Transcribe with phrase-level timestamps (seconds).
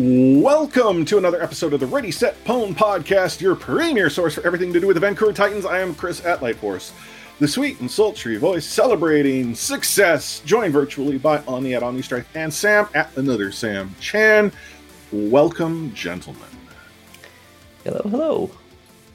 [0.00, 4.72] Welcome to another episode of the Ready Set Pwn podcast, your premier source for everything
[4.72, 5.66] to do with the Vancouver Titans.
[5.66, 6.92] I am Chris at Lightforce,
[7.40, 12.54] the sweet and sultry voice celebrating success, joined virtually by Omni at Omni Strike and
[12.54, 14.52] Sam at another Sam Chan.
[15.10, 16.42] Welcome, gentlemen.
[17.82, 18.50] Hello, hello.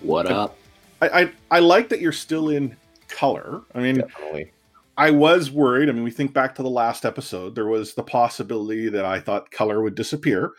[0.02, 0.58] What up?
[1.02, 2.76] I, I I like that you're still in
[3.08, 3.62] color.
[3.74, 4.52] I mean, Definitely.
[4.98, 5.90] I was worried.
[5.90, 7.56] I mean, we think back to the last episode.
[7.56, 10.52] There was the possibility that I thought color would disappear,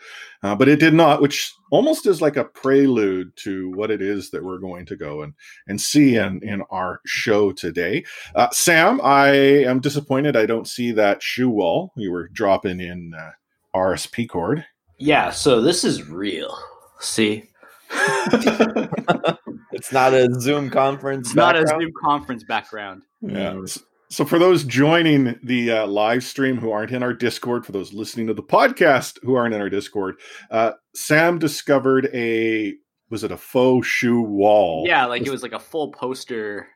[0.43, 4.31] uh, but it did not, which almost is like a prelude to what it is
[4.31, 5.33] that we're going to go and,
[5.67, 8.03] and see in, in our show today.
[8.35, 13.13] Uh, Sam, I am disappointed I don't see that shoe wall you were dropping in
[13.17, 13.31] uh,
[13.75, 14.65] RSP cord.
[14.97, 16.57] Yeah, so this is real.
[16.99, 17.49] See?
[19.75, 21.27] It's not a Zoom conference.
[21.27, 21.67] It's not a.
[21.67, 23.03] Zoom conference background.
[23.21, 23.59] Yeah.
[24.09, 27.71] S- So for those joining the uh, live stream who aren't in our Discord, for
[27.71, 30.15] those listening to the podcast who aren't in our Discord,
[30.51, 32.73] uh, Sam discovered a
[33.09, 34.85] was it a faux shoe wall?
[34.87, 36.67] Yeah, like it was like a full poster.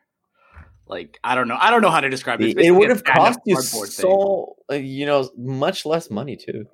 [0.86, 2.50] Like I don't know, I don't know how to describe it.
[2.50, 3.92] It's It, would have cost you cardboard thing.
[4.10, 6.64] so, uh, you know, much less money too.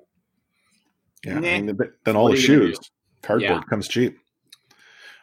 [1.25, 1.37] yeah.
[1.37, 2.79] I mean, th- then all What the are you gonna shoes,
[3.21, 3.61] cardboard Yeah.
[3.69, 4.17] comes cheap.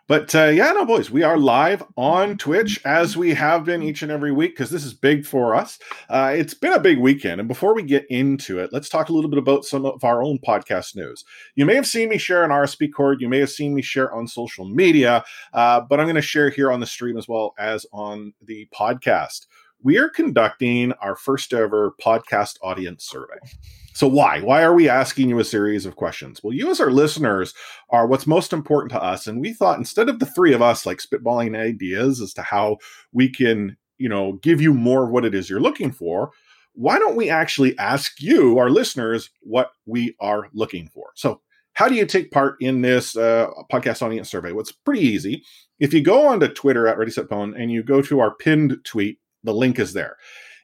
[0.06, 4.02] But uh, yeah, no, boys, we are live on Twitch as we have been each
[4.02, 5.78] and every week because this is big for us.
[6.10, 7.40] Uh, it's been a big weekend.
[7.40, 10.22] And before we get into it, let's talk a little bit about some of our
[10.22, 11.24] own podcast news.
[11.54, 14.12] You may have seen me share an RSP cord, you may have seen me share
[14.12, 15.24] on social media,
[15.54, 18.68] uh, but I'm going to share here on the stream as well as on the
[18.78, 19.46] podcast.
[19.82, 23.38] We are conducting our first ever podcast audience survey.
[23.94, 24.40] So, why?
[24.40, 26.40] Why are we asking you a series of questions?
[26.42, 27.54] Well, you as our listeners
[27.90, 29.28] are what's most important to us.
[29.28, 32.78] And we thought instead of the three of us like spitballing ideas as to how
[33.12, 36.32] we can, you know, give you more of what it is you're looking for,
[36.72, 41.10] why don't we actually ask you, our listeners, what we are looking for?
[41.14, 41.40] So,
[41.74, 44.50] how do you take part in this uh, podcast audience survey?
[44.50, 45.44] Well, it's pretty easy.
[45.78, 48.78] If you go onto Twitter at Ready Set Pwn and you go to our pinned
[48.84, 50.16] tweet, the link is there.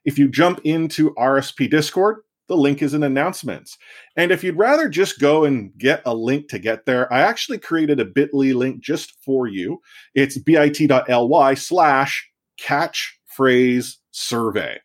[0.04, 2.18] If you jump into RSP Discord,
[2.50, 3.78] the link is in announcements.
[4.16, 7.58] And if you'd rather just go and get a link to get there, I actually
[7.58, 9.80] created a bit.ly link just for you.
[10.16, 12.28] It's bit.ly slash
[12.60, 14.80] catchphrase survey.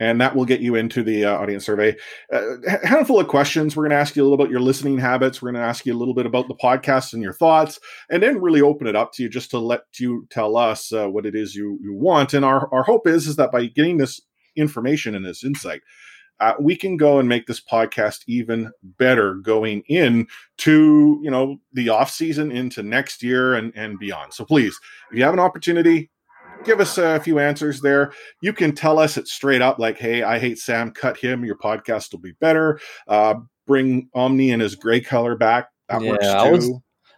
[0.00, 1.94] And that will get you into the uh, audience survey.
[2.32, 3.76] Uh, a handful of questions.
[3.76, 5.40] We're going to ask you a little about your listening habits.
[5.40, 7.78] We're going to ask you a little bit about the podcast and your thoughts,
[8.10, 11.06] and then really open it up to you just to let you tell us uh,
[11.06, 12.34] what it is you, you want.
[12.34, 14.20] And our, our hope is, is that by getting this
[14.56, 15.82] information and this insight,
[16.40, 20.26] uh, we can go and make this podcast even better going in
[20.58, 24.32] to you know the off season into next year and and beyond.
[24.34, 24.78] So please
[25.10, 26.10] if you have an opportunity
[26.64, 28.10] give us a few answers there.
[28.40, 30.90] You can tell us it straight up like hey i hate sam.
[30.92, 31.44] Cut him.
[31.44, 32.80] Your podcast will be better.
[33.06, 33.34] Uh
[33.66, 35.68] bring omni and his gray color back.
[35.88, 36.70] That Yeah, works I was-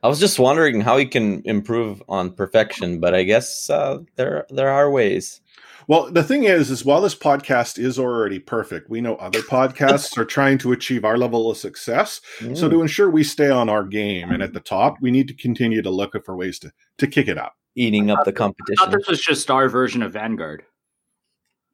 [0.03, 4.47] I was just wondering how he can improve on perfection, but I guess uh, there
[4.51, 5.41] there are ways.
[5.89, 10.17] Well, the thing is, is while this podcast is already perfect, we know other podcasts
[10.19, 12.21] are trying to achieve our level of success.
[12.41, 12.71] So Mm.
[12.71, 15.83] to ensure we stay on our game and at the top, we need to continue
[15.83, 17.53] to look for ways to to kick it up.
[17.77, 18.91] eating up the I thought competition.
[18.91, 20.65] this was just our version of Vanguard.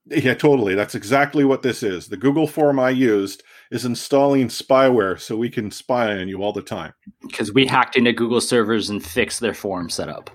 [0.07, 0.75] Yeah, totally.
[0.75, 2.09] That's exactly what this is.
[2.09, 6.53] The Google form I used is installing spyware so we can spy on you all
[6.53, 6.93] the time.
[7.23, 10.29] Because we hacked into Google servers and fixed their form setup.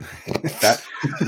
[0.60, 0.82] That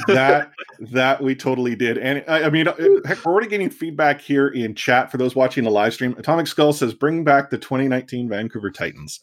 [0.08, 0.50] that
[0.92, 1.98] that we totally did.
[1.98, 5.36] And I, I mean, uh, heck, we're already getting feedback here in chat for those
[5.36, 6.14] watching the live stream.
[6.19, 9.20] Atomic Skull says, "Bring back the 2019 Vancouver Titans."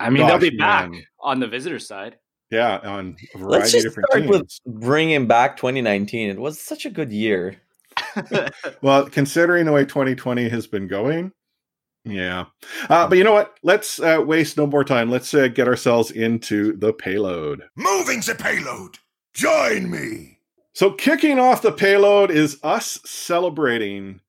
[0.00, 1.02] I mean, they'll Gosh, be back man.
[1.20, 2.16] on the visitor side.
[2.50, 4.60] Yeah, on a variety Let's of just different start teams.
[4.66, 6.30] with bringing back 2019.
[6.30, 7.56] It was such a good year.
[8.82, 11.32] Well, considering the way 2020 has been going,
[12.04, 12.46] yeah.
[12.88, 13.56] Uh, but you know what?
[13.62, 15.10] Let's uh, waste no more time.
[15.10, 17.64] Let's uh, get ourselves into the payload.
[17.76, 18.98] Moving the payload.
[19.34, 20.38] Join me.
[20.74, 24.20] So, kicking off the payload is us celebrating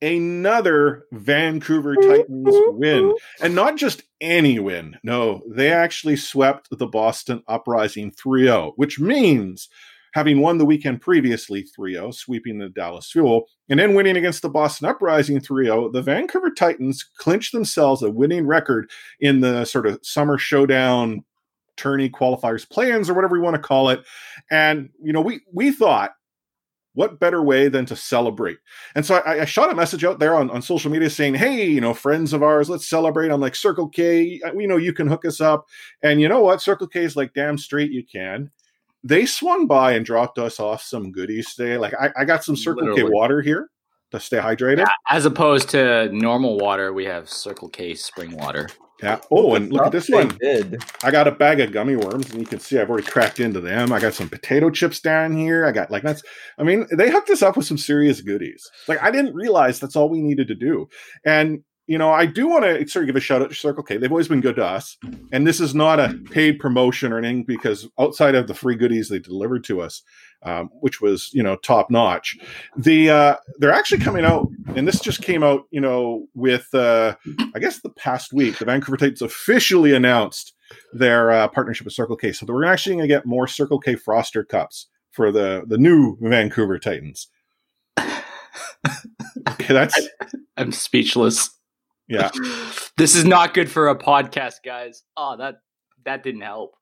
[0.00, 3.14] another Vancouver Titans win.
[3.40, 4.96] And not just any win.
[5.02, 9.68] No, they actually swept the Boston Uprising 3 0, which means
[10.14, 14.42] having won the weekend previously 3 0, sweeping the Dallas Fuel, and then winning against
[14.42, 18.90] the Boston Uprising 3 0, the Vancouver Titans clinched themselves a winning record
[19.20, 21.24] in the sort of summer showdown
[21.76, 24.00] tourney qualifiers play-ins or whatever you want to call it.
[24.50, 26.12] And you know, we we thought
[26.98, 28.58] what better way than to celebrate?
[28.96, 31.64] And so I, I, shot a message out there on, on social media saying, Hey,
[31.64, 33.30] you know, friends of ours, let's celebrate.
[33.30, 35.66] I'm like, Circle K, we know you can hook us up.
[36.02, 36.60] And you know what?
[36.60, 38.50] Circle K is like, damn straight you can.
[39.04, 41.78] They swung by and dropped us off some goodies today.
[41.78, 43.10] Like, I, I got some Circle Literally.
[43.10, 43.70] K water here
[44.10, 44.78] to stay hydrated.
[44.78, 48.68] Yeah, as opposed to normal water, we have Circle K spring water.
[49.02, 49.20] Yeah.
[49.30, 50.36] Oh, and look at this one.
[50.40, 50.82] Did.
[51.04, 53.60] I got a bag of gummy worms, and you can see I've already cracked into
[53.60, 53.92] them.
[53.92, 55.64] I got some potato chips down here.
[55.64, 56.22] I got like that's.
[56.58, 58.68] I mean, they hooked us up with some serious goodies.
[58.88, 60.88] Like I didn't realize that's all we needed to do.
[61.24, 63.82] And you know, I do want to sort of give a shout out to Circle
[63.82, 63.96] K.
[63.96, 64.98] They've always been good to us,
[65.32, 69.08] and this is not a paid promotion or anything because outside of the free goodies
[69.08, 70.02] they delivered to us,
[70.42, 72.36] um, which was you know top notch.
[72.76, 77.16] The uh, they're actually coming out, and this just came out, you know, with uh,
[77.54, 80.52] I guess the past week, the Vancouver Titans officially announced
[80.92, 82.32] their uh, partnership with Circle K.
[82.32, 86.18] So we're actually going to get more Circle K Froster cups for the the new
[86.20, 87.28] Vancouver Titans.
[87.98, 89.98] okay, that's
[90.58, 91.57] I'm speechless.
[92.08, 92.30] Yeah.
[92.96, 95.02] this is not good for a podcast, guys.
[95.16, 95.56] Oh, that
[96.04, 96.74] that didn't help.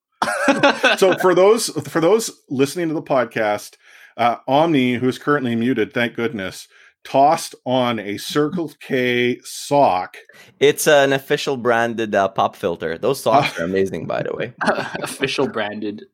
[0.96, 3.76] so for those for those listening to the podcast,
[4.16, 6.68] uh, Omni, who is currently muted, thank goodness,
[7.04, 10.16] tossed on a Circle K sock.
[10.60, 12.96] It's an official branded uh, pop filter.
[12.96, 14.54] Those socks are amazing, by the way.
[15.02, 16.04] official branded.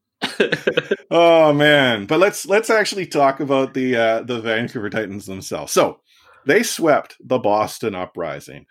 [1.10, 2.06] oh man!
[2.06, 5.72] But let's let's actually talk about the uh, the Vancouver Titans themselves.
[5.72, 6.00] So
[6.46, 8.66] they swept the Boston Uprising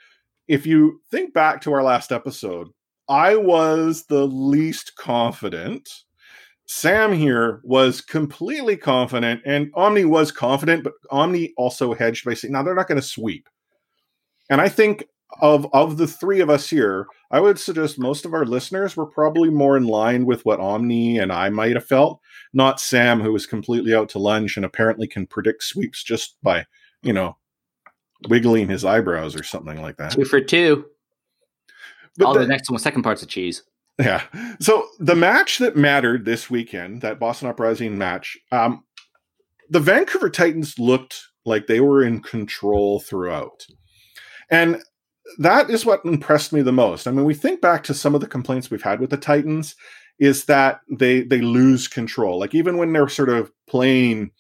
[0.52, 2.68] if you think back to our last episode,
[3.08, 5.90] I was the least confident.
[6.66, 12.52] Sam here was completely confident, and Omni was confident, but Omni also hedged by saying,
[12.52, 13.48] "Now they're not going to sweep."
[14.50, 15.06] And I think
[15.40, 19.06] of of the three of us here, I would suggest most of our listeners were
[19.06, 22.20] probably more in line with what Omni and I might have felt,
[22.52, 26.66] not Sam, who was completely out to lunch and apparently can predict sweeps just by
[27.02, 27.38] you know
[28.28, 30.12] wiggling his eyebrows or something like that.
[30.12, 30.86] Two for two.
[32.18, 33.64] But All the, the next one, second part's of cheese.
[34.00, 34.24] Yeah.
[34.60, 38.84] So the match that mattered this weekend, that Boston Uprising match, um,
[39.70, 43.66] the Vancouver Titans looked like they were in control throughout.
[44.50, 44.82] And
[45.38, 47.08] that is what impressed me the most.
[47.08, 49.76] I mean, we think back to some of the complaints we've had with the Titans
[50.20, 52.40] is that they they lose control.
[52.40, 54.32] Like even when they're sort of playing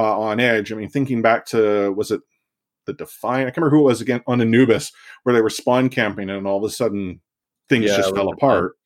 [0.00, 0.72] uh, on edge.
[0.72, 2.20] I mean, thinking back to was it
[2.86, 3.48] the Defiant.
[3.48, 4.92] I can't remember who it was again on Anubis,
[5.22, 7.20] where they were spawn camping and all of a sudden
[7.68, 8.76] things yeah, just fell apart.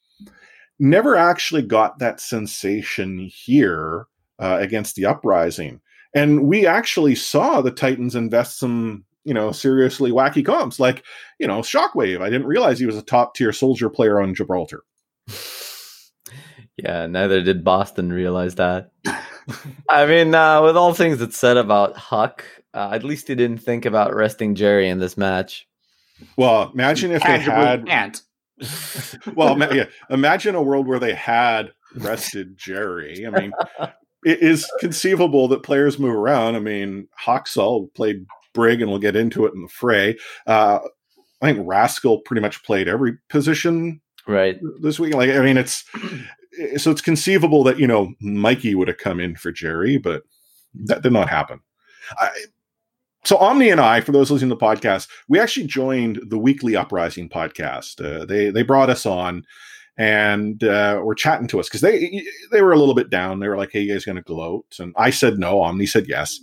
[0.78, 4.06] Never actually got that sensation here
[4.38, 5.80] uh, against the Uprising.
[6.14, 11.04] And we actually saw the Titans invest some, you know, seriously wacky comps like,
[11.38, 12.20] you know, Shockwave.
[12.20, 14.82] I didn't realize he was a top tier soldier player on Gibraltar.
[16.76, 18.90] Yeah, neither did Boston realize that.
[19.88, 22.44] I mean, uh, with all things that's said about Huck,
[22.74, 25.66] uh, at least he didn't think about resting Jerry in this match.
[26.36, 27.86] Well, imagine if they had.
[27.86, 28.20] Can't.
[29.34, 33.26] well, yeah, imagine a world where they had rested Jerry.
[33.26, 33.52] I mean,
[34.24, 36.56] it is conceivable that players move around.
[36.56, 40.16] I mean, Haksal played Brig, and we'll get into it in the fray.
[40.46, 40.80] Uh,
[41.42, 45.14] I think Rascal pretty much played every position right this week.
[45.14, 45.84] Like, I mean, it's
[46.76, 50.22] so it's conceivable that you know Mikey would have come in for Jerry, but
[50.74, 51.60] that did not happen.
[52.18, 52.30] I,
[53.24, 56.76] so Omni and I, for those listening to the podcast, we actually joined the Weekly
[56.76, 58.04] Uprising podcast.
[58.04, 59.44] Uh, they they brought us on
[59.96, 63.40] and uh, were chatting to us because they they were a little bit down.
[63.40, 65.62] They were like, "Hey, you guys going to gloat?" And I said no.
[65.62, 66.38] Omni said yes.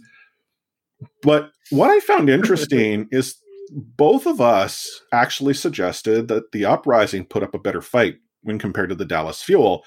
[1.21, 3.38] But what I found interesting is
[3.71, 8.89] both of us actually suggested that the Uprising put up a better fight when compared
[8.89, 9.83] to the Dallas Fuel.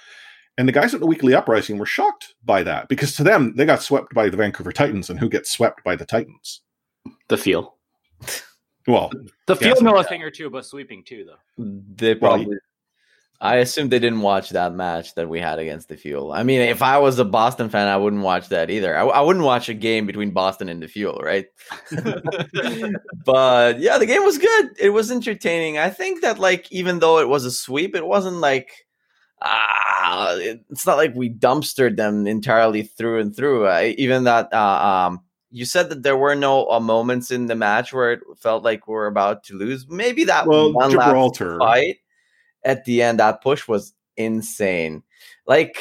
[0.56, 3.66] And the guys at the Weekly Uprising were shocked by that because to them, they
[3.66, 6.60] got swept by the Vancouver Titans, and who gets swept by the Titans?
[7.28, 7.76] The Fuel.
[8.86, 9.10] Well,
[9.46, 11.64] the Fuel know a thing or two about sweeping too, though.
[11.96, 12.46] They probably.
[12.46, 12.58] Well,
[13.40, 16.32] I assume they didn't watch that match that we had against the Fuel.
[16.32, 18.96] I mean, if I was a Boston fan, I wouldn't watch that either.
[18.96, 21.46] I, I wouldn't watch a game between Boston and the Fuel, right?
[23.24, 24.70] but yeah, the game was good.
[24.78, 25.78] It was entertaining.
[25.78, 28.86] I think that like even though it was a sweep, it wasn't like
[29.42, 33.66] ah, it's not like we dumpstered them entirely through and through.
[33.66, 35.20] Uh, even that, uh, um,
[35.54, 38.88] you said that there were no uh, moments in the match where it felt like
[38.88, 39.86] we're about to lose.
[39.88, 41.58] Maybe that well, one Gibraltar.
[41.58, 41.96] last fight
[42.64, 45.04] at the end, that push was insane.
[45.46, 45.78] Like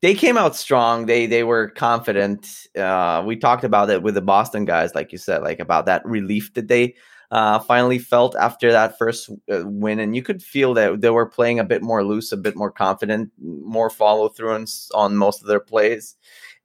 [0.00, 1.04] they came out strong.
[1.04, 2.68] They they were confident.
[2.74, 6.04] Uh, we talked about it with the Boston guys, like you said, like about that
[6.06, 6.94] relief that they
[7.30, 11.26] uh, finally felt after that first uh, win, and you could feel that they were
[11.26, 15.42] playing a bit more loose, a bit more confident, more follow through on, on most
[15.42, 16.16] of their plays.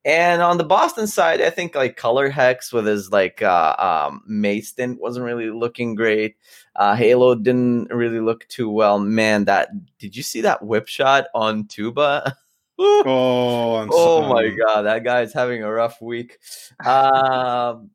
[0.06, 4.98] And on the Boston side, I think like Colourhex with his like uh, um, Mason
[5.00, 6.38] wasn't really looking great.
[6.76, 8.98] Uh, Halo didn't really look too well.
[8.98, 12.36] Man, that did you see that whip shot on Tuba?
[12.82, 16.38] Oh, I'm oh my god, that guy's having a rough week.
[16.86, 17.90] Um,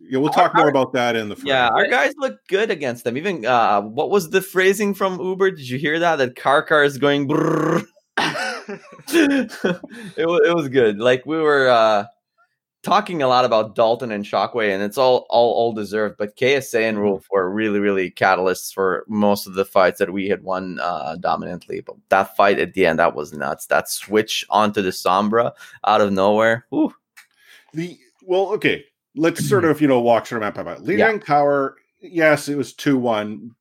[0.00, 1.40] Yeah, we'll talk more about that in the.
[1.44, 3.16] yeah, our guys look good against them.
[3.16, 5.52] Even uh, what was the phrasing from Uber?
[5.52, 6.16] Did you hear that?
[6.16, 7.28] That car car is going.
[9.08, 10.98] It was it was good.
[10.98, 12.06] Like we were uh,
[12.82, 16.16] talking a lot about Dalton and Shockwave, and it's all all all deserved.
[16.18, 20.28] But KSA and Wolf were really really catalysts for most of the fights that we
[20.28, 21.80] had won uh, dominantly.
[21.80, 23.66] But that fight at the end, that was nuts.
[23.66, 25.52] That switch onto the Sombra
[25.84, 26.66] out of nowhere.
[26.70, 26.94] Whew.
[27.74, 28.84] The well, okay.
[29.16, 30.78] Let's sort of you know walk through map by map.
[30.78, 33.54] Lijiang Tower, yes, it was two one,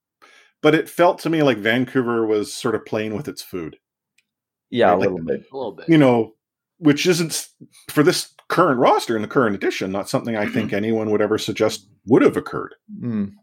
[0.61, 3.77] but it felt to me like Vancouver was sort of playing with its food.
[4.69, 5.45] Yeah, a Like- little bit.
[5.51, 5.89] a little bit.
[5.89, 6.33] You know,
[6.77, 7.47] which isn't
[7.89, 9.91] for this current roster in the current edition.
[9.91, 12.75] Not something I think anyone would ever suggest would have occurred.
[13.01, 13.33] Mm.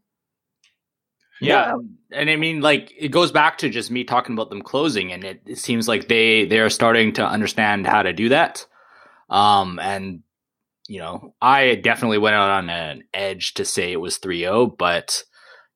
[1.41, 1.75] Yeah,
[2.13, 5.25] and I mean, like it goes back to just me talking about them closing, and
[5.25, 8.65] it, it seems like they they are starting to understand how to do that.
[9.29, 10.23] Um, and
[10.87, 15.25] you know, I definitely went out on an edge to say it was 3-0, but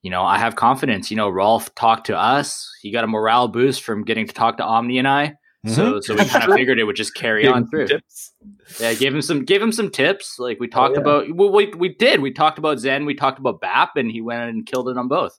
[0.02, 1.10] you know, I have confidence.
[1.10, 4.56] You know, Rolf talked to us; he got a morale boost from getting to talk
[4.58, 5.34] to Omni and I.
[5.66, 7.88] So, so we kind of figured it would just carry Big on through.
[7.88, 8.32] tips.
[8.78, 10.38] Yeah, gave him some gave him some tips.
[10.38, 11.00] Like we talked yeah.
[11.00, 12.20] about, we, we we did.
[12.20, 13.04] We talked about Zen.
[13.04, 15.38] We talked about BAP, and he went and killed it on both.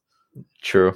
[0.62, 0.96] True.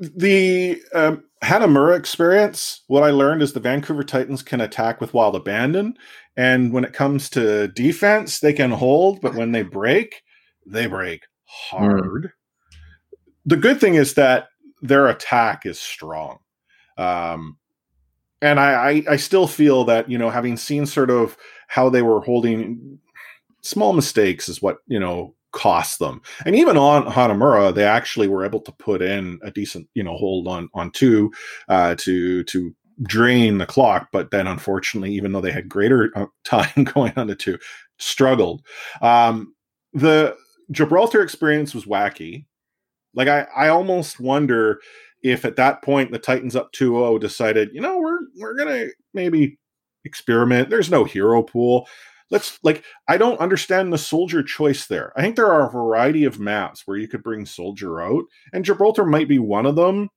[0.00, 5.36] the um, Hanamura experience, what I learned is the Vancouver Titans can attack with wild
[5.36, 5.96] abandon,
[6.36, 10.22] and when it comes to defense, they can hold, but when they break,
[10.66, 12.32] they break hard.
[13.46, 14.48] The good thing is that
[14.82, 16.38] their attack is strong,
[16.98, 17.56] um,
[18.42, 21.36] and I, I I still feel that you know having seen sort of
[21.68, 22.98] how they were holding
[23.62, 26.20] small mistakes is what you know cost them.
[26.44, 30.14] And even on Hanamura, they actually were able to put in a decent, you know,
[30.14, 31.32] hold on on two
[31.68, 34.08] uh, to to drain the clock.
[34.12, 37.58] But then, unfortunately, even though they had greater uh, time going on to two,
[37.98, 38.62] struggled.
[39.00, 39.54] Um,
[39.94, 40.36] the
[40.70, 42.44] Gibraltar experience was wacky.
[43.16, 44.80] Like I, I almost wonder
[45.22, 49.58] if at that point the Titans up 2-0 decided, you know, we're we're gonna maybe
[50.04, 50.70] experiment.
[50.70, 51.88] There's no hero pool.
[52.30, 55.12] Let's like i don't understand the soldier choice there.
[55.16, 58.64] I think there are a variety of maps where you could bring soldier out and
[58.64, 60.10] gibraltar might be one of them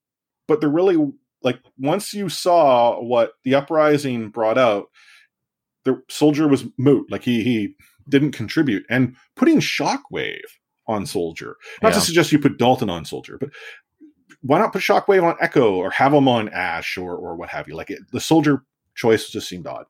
[0.48, 0.98] but they're really
[1.42, 4.86] like once you saw what the uprising brought out
[5.84, 7.10] the soldier was moot.
[7.10, 7.74] Like he he
[8.08, 8.84] didn't contribute.
[8.90, 10.40] And putting shockwave
[10.90, 11.98] on soldier not Yeah.
[11.98, 13.50] to suggest you put dalton on soldier but
[14.42, 17.68] why not put shockwave on echo or have him on ash or or what have
[17.68, 19.86] you like it, the soldier choice just seemed odd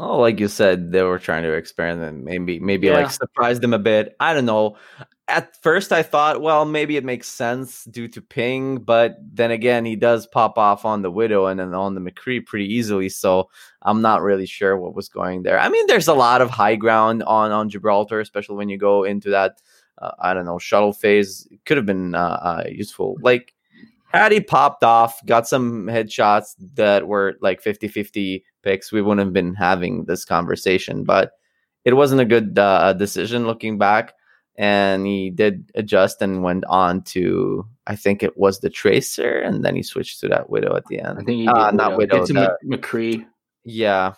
[0.00, 2.98] Oh, like you said, they were trying to experiment, maybe maybe Yeah.
[3.00, 4.14] like surprise them a bit.
[4.20, 4.76] I don't know.
[5.26, 9.84] At first, I thought, well, maybe it makes sense due to Ping, but then again,
[9.84, 13.08] he does pop off on the Widow and then on the McCree pretty easily.
[13.08, 13.50] So
[13.82, 15.58] I'm not really sure what was going there.
[15.58, 19.02] I mean, there's a lot of high ground on on Gibraltar, especially when you go
[19.02, 19.60] into that.
[20.00, 21.46] Uh, I don't know shuttle phase.
[21.50, 23.16] It could have been uh, uh, useful.
[23.20, 23.54] Like
[24.12, 29.24] had he popped off, got some headshots that were like 50 50 picks, we wouldn't
[29.26, 31.04] have been having this conversation.
[31.04, 31.32] But
[31.84, 34.14] it wasn't a good uh, decision looking back.
[34.56, 39.64] And he did adjust and went on to, I think it was the Tracer, and
[39.64, 41.18] then he switched to that Widow at the end.
[41.20, 42.18] I think he Uh, not Widow.
[42.18, 43.24] Get to the- McCree.
[43.64, 44.14] yeah.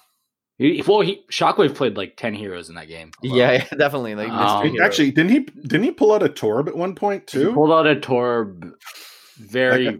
[0.60, 3.12] He, well, he Shockwave played like ten heroes in that game.
[3.24, 3.34] alone.
[3.38, 4.14] Yeah, yeah, definitely.
[4.14, 7.38] Like Um, actually didn't he didn't he pull out a torb at one point He
[7.38, 8.70] too pulled out a Torb
[9.38, 9.98] very a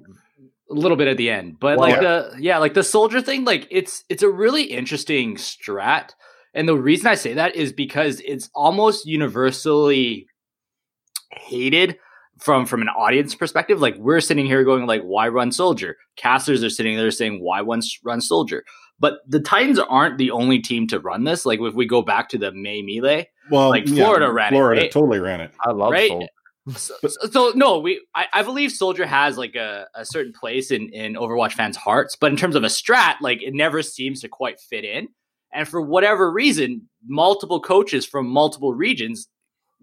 [0.68, 1.58] little bit at the end.
[1.58, 5.36] But Well, like the yeah, like the soldier thing, like it's it's a really interesting
[5.36, 6.10] strat.
[6.52, 10.26] And the reason I say that is because it's almost universally
[11.30, 11.96] hated
[12.38, 13.80] from from an audience perspective.
[13.80, 15.96] Like we're sitting here going like, why run soldier?
[16.16, 18.62] Casters are sitting there saying, why run, run soldier?
[19.00, 21.46] But the Titans aren't the only team to run this.
[21.46, 24.82] Like if we go back to the May Melee, well like, Florida ran it, florida
[24.82, 24.92] right?
[24.92, 26.08] totally ran it I love right?
[26.08, 26.28] Soul.
[26.76, 30.70] so, so, so, no, we I, I believe Soldier has like a, a certain place
[30.70, 34.20] in in Overwatch fans' hearts, but in terms of a strat, like it never seems
[34.20, 35.08] to quite fit in.
[35.52, 39.28] And for whatever reason, multiple coaches from multiple regions,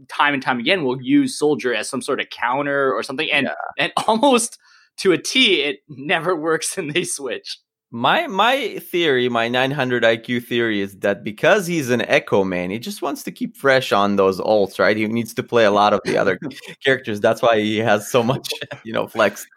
[0.08, 3.50] time and time again, will use Soldier as some sort of counter or something, and
[3.80, 4.60] and almost
[4.98, 7.58] to a T, it never works, and they switch.
[7.90, 12.80] My my theory, my 900 IQ theory is that because he's an Echo man, he
[12.80, 14.98] just wants to keep fresh on those ults, right?
[14.98, 16.38] He needs to play a lot of the other
[16.84, 17.22] characters.
[17.22, 18.50] That's why he has so much,
[18.84, 19.46] you know, flex.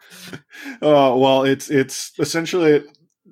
[0.81, 2.83] Uh, well, it's it's essentially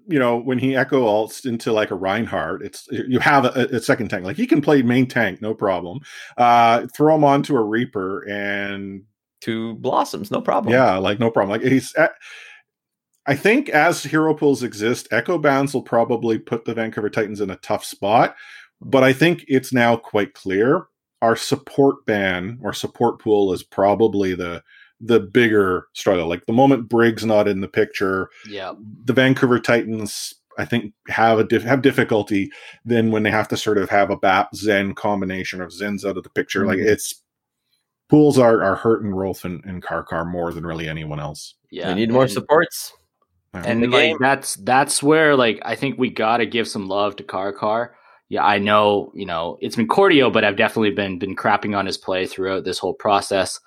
[0.08, 3.80] you know when he echo alts into like a Reinhardt, it's you have a, a,
[3.80, 4.24] second tank.
[4.24, 6.00] Like he can play main tank, no problem.
[6.38, 9.04] Uh, throw him onto a Reaper and
[9.42, 10.74] two blossoms, no problem.
[10.74, 11.60] Yeah, like no problem.
[11.60, 11.94] Like he's.
[11.96, 12.14] At,
[13.30, 17.52] I think as hero pools exist, Echo Bans will probably put the Vancouver Titans in
[17.52, 18.36] a tough spot.
[18.82, 20.88] But I think it's now quite clear
[21.22, 24.64] our support ban or support pool is probably the
[25.00, 26.28] the bigger struggle.
[26.28, 28.74] Like the moment Briggs not in the picture, yeah,
[29.06, 32.50] the Vancouver Titans I think have a dif- have difficulty
[32.84, 36.18] then when they have to sort of have a Bap Zen combination of Zen's out
[36.18, 36.62] of the picture.
[36.62, 36.70] Mm-hmm.
[36.70, 37.22] Like it's
[38.10, 41.54] pools are are hurting Rolf and, and Karkar more than really anyone else.
[41.70, 42.92] Yeah, they need more supports.
[43.54, 47.24] And, and like that's that's where like I think we gotta give some love to
[47.24, 47.90] Karkar.
[48.30, 51.88] Yeah, I know, you know, it's been Cordio, but I've definitely been been crapping on
[51.88, 53.60] his play throughout this whole process.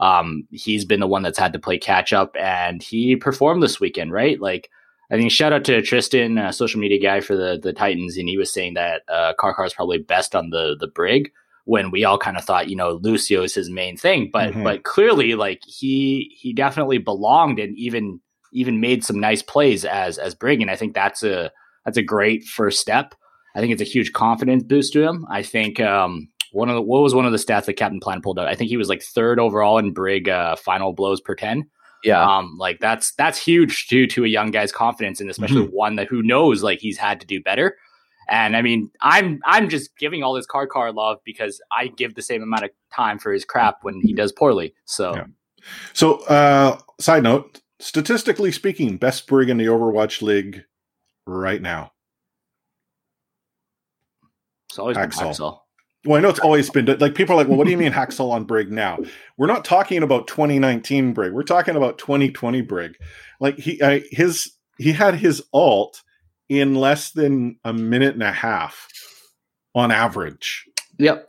[0.00, 3.78] Um, he's been the one that's had to play catch up, and he performed this
[3.78, 4.40] weekend, right?
[4.40, 4.70] Like,
[5.10, 8.28] I think shout out to Tristan, uh, social media guy for the the Titans, and
[8.28, 11.30] he was saying that uh, Karkar is probably best on the the brig
[11.68, 14.64] when we all kind of thought, you know, Lucio is his main thing, but mm-hmm.
[14.64, 18.20] but clearly, like he he definitely belonged and even
[18.52, 21.50] even made some nice plays as as Brig, and I think that's a
[21.84, 23.14] that's a great first step.
[23.54, 25.26] I think it's a huge confidence boost to him.
[25.30, 28.20] I think um, one of the, what was one of the stats that Captain Plan
[28.20, 28.46] pulled out?
[28.46, 31.68] I think he was like third overall in Brig uh, final blows per ten.
[32.04, 35.74] Yeah, um, like that's that's huge too to a young guy's confidence, and especially mm-hmm.
[35.74, 37.76] one that who knows like he's had to do better.
[38.28, 42.22] And I mean, I'm I'm just giving all this Karkar love because I give the
[42.22, 44.74] same amount of time for his crap when he does poorly.
[44.84, 45.24] So, yeah.
[45.94, 50.64] so uh, side note, statistically speaking, best brig in the Overwatch League
[51.26, 51.92] right now.
[54.68, 55.10] It's always been.
[56.04, 57.92] Well, I know it's always been like people are like, well, what do you mean
[57.92, 58.98] Haksal on Brig now?
[59.36, 61.32] We're not talking about 2019 Brig.
[61.32, 62.96] We're talking about 2020 Brig.
[63.40, 66.02] Like he uh, his he had his alt
[66.48, 68.88] in less than a minute and a half
[69.74, 70.66] on average.
[70.98, 71.28] Yep.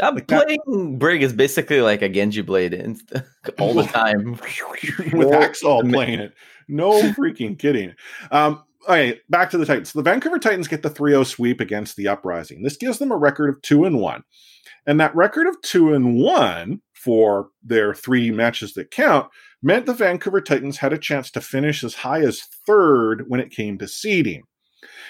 [0.00, 0.98] Like playing that.
[0.98, 2.72] Brig is basically like a Genji blade
[3.58, 4.32] all the time.
[4.32, 6.34] With Haksal playing it.
[6.68, 7.94] No freaking kidding.
[8.30, 9.92] Um, okay, back to the Titans.
[9.92, 12.62] The Vancouver Titans get the 3-0 sweep against the Uprising.
[12.62, 14.22] This gives them a record of 2 and 1.
[14.86, 19.28] And that record of 2 and 1 for their three matches that count
[19.62, 23.50] meant the Vancouver Titans had a chance to finish as high as third when it
[23.50, 24.44] came to seeding.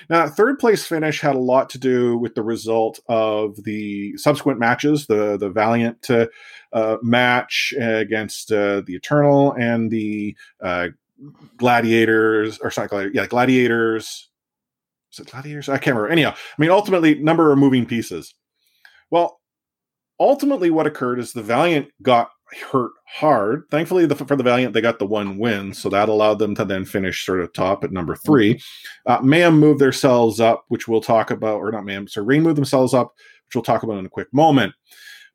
[0.09, 4.59] Now, third place finish had a lot to do with the result of the subsequent
[4.59, 6.27] matches, the the Valiant uh,
[6.73, 10.89] uh, match against uh, the Eternal and the uh,
[11.57, 14.31] Gladiators, or sorry, yeah, Gladiators.
[15.13, 15.69] Is it Gladiators?
[15.69, 16.13] I can't remember.
[16.13, 18.35] Anyhow, I mean, ultimately, number of moving pieces.
[19.11, 19.41] Well,
[20.21, 22.31] ultimately, what occurred is the Valiant got
[22.71, 23.65] hurt hard.
[23.71, 26.65] Thankfully, the, for the Valiant, they got the one win, so that allowed them to
[26.65, 28.61] then finish sort of top at number three.
[29.07, 32.57] Uh, Mayhem moved themselves up, which we'll talk about, or not Mayhem, so Reign moved
[32.57, 33.15] themselves up,
[33.47, 34.75] which we'll talk about in a quick moment.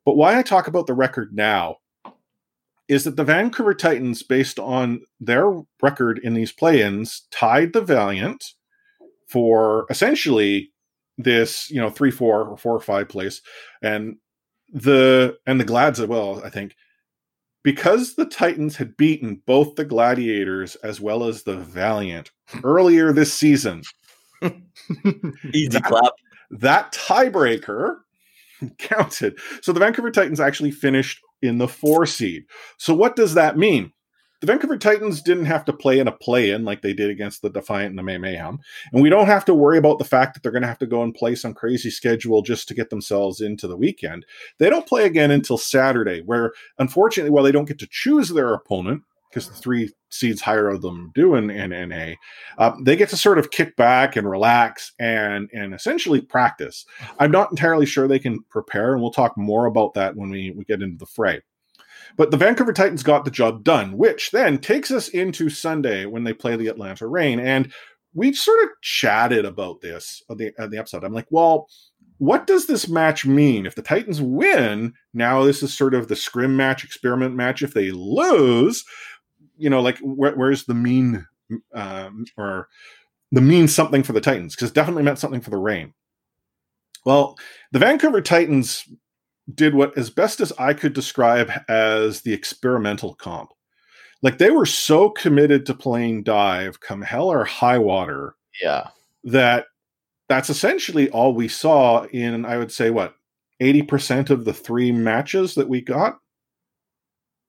[0.04, 1.76] But why I talk about the record now
[2.88, 8.44] is that the Vancouver Titans, based on their record in these play-ins, tied the Valiant
[9.28, 10.70] for essentially
[11.16, 13.40] this, you know, three, four, or four or five place,
[13.82, 14.16] and
[14.70, 16.42] the and the Glads as well.
[16.44, 16.74] I think
[17.64, 22.30] because the Titans had beaten both the Gladiators as well as the Valiant
[22.62, 23.82] earlier this season.
[25.52, 26.12] Easy that, clap.
[26.50, 27.96] That tiebreaker
[28.78, 29.38] counted.
[29.62, 32.44] So the Vancouver Titans actually finished in the four seed.
[32.76, 33.92] So what does that mean?
[34.44, 37.40] The Vancouver Titans didn't have to play in a play in like they did against
[37.40, 38.58] the Defiant and the May Mayhem.
[38.92, 40.86] And we don't have to worry about the fact that they're going to have to
[40.86, 44.26] go and play some crazy schedule just to get themselves into the weekend.
[44.58, 48.52] They don't play again until Saturday, where unfortunately, while they don't get to choose their
[48.52, 52.12] opponent, because the three seeds higher of them do in, in NA,
[52.58, 56.84] uh, they get to sort of kick back and relax and and essentially practice.
[57.18, 60.50] I'm not entirely sure they can prepare, and we'll talk more about that when we,
[60.50, 61.40] we get into the fray.
[62.16, 66.24] But the Vancouver Titans got the job done, which then takes us into Sunday when
[66.24, 67.40] they play the Atlanta Reign.
[67.40, 67.72] And
[68.14, 71.02] we sort of chatted about this on the, at the episode.
[71.02, 71.66] I'm like, well,
[72.18, 73.66] what does this match mean?
[73.66, 77.62] If the Titans win, now this is sort of the scrim match, experiment match.
[77.62, 78.84] If they lose,
[79.56, 81.26] you know, like where, where's the mean
[81.74, 82.68] um, or
[83.32, 84.54] the mean something for the Titans?
[84.54, 85.92] Because definitely meant something for the Reign.
[87.04, 87.36] Well,
[87.72, 88.84] the Vancouver Titans
[89.52, 93.50] did what as best as I could describe as the experimental comp.
[94.22, 98.88] Like they were so committed to playing dive come hell or high water Yeah.
[99.24, 99.66] that
[100.28, 103.14] that's essentially all we saw in I would say what
[103.60, 106.18] 80% of the three matches that we got.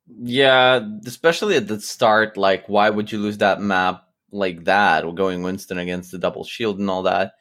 [0.07, 5.13] Yeah, especially at the start, like why would you lose that map like that, or
[5.15, 7.33] going Winston against the double shield and all that?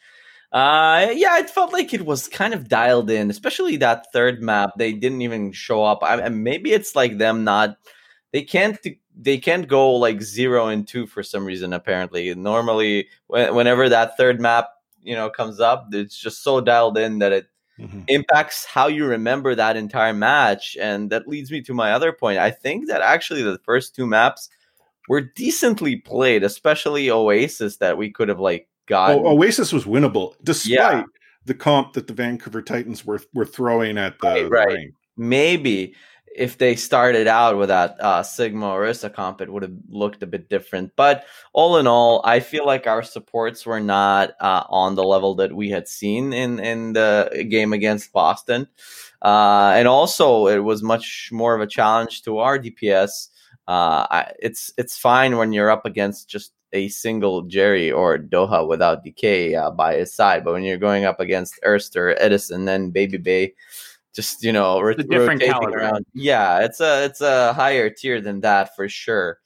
[0.55, 4.71] Uh yeah, it felt like it was kind of dialed in, especially that third map.
[4.79, 5.99] They didn't even show up.
[6.03, 7.77] I, and maybe it's like them not
[8.35, 8.77] they can't
[9.17, 14.41] they can't go like zero and two for some reason apparently normally whenever that third
[14.41, 14.69] map
[15.03, 17.47] you know comes up it's just so dialed in that it
[17.79, 18.01] mm-hmm.
[18.09, 22.39] impacts how you remember that entire match and that leads me to my other point
[22.39, 24.49] i think that actually the first two maps
[25.09, 30.73] were decently played especially oasis that we could have like oh, oasis was winnable despite
[30.73, 31.03] yeah.
[31.45, 34.89] the comp that the vancouver titans were were throwing at the, right, right.
[35.17, 35.95] maybe
[36.35, 40.27] if they started out with that uh, Sigma Orisa comp, it would have looked a
[40.27, 40.93] bit different.
[40.97, 45.37] But all in all, I feel like our supports were not uh, on the level
[45.37, 48.67] that we had seen in in the game against Boston,
[49.23, 53.29] uh, and also it was much more of a challenge to our DPS.
[53.67, 58.69] Uh, I, it's it's fine when you're up against just a single Jerry or Doha
[58.69, 62.93] without DK uh, by his side, but when you're going up against Erster, Edison, and
[62.93, 63.55] Baby Bay
[64.15, 65.79] just you know a different caliber.
[65.79, 66.07] around.
[66.15, 69.41] Yeah, it's a it's a higher tier than that for sure.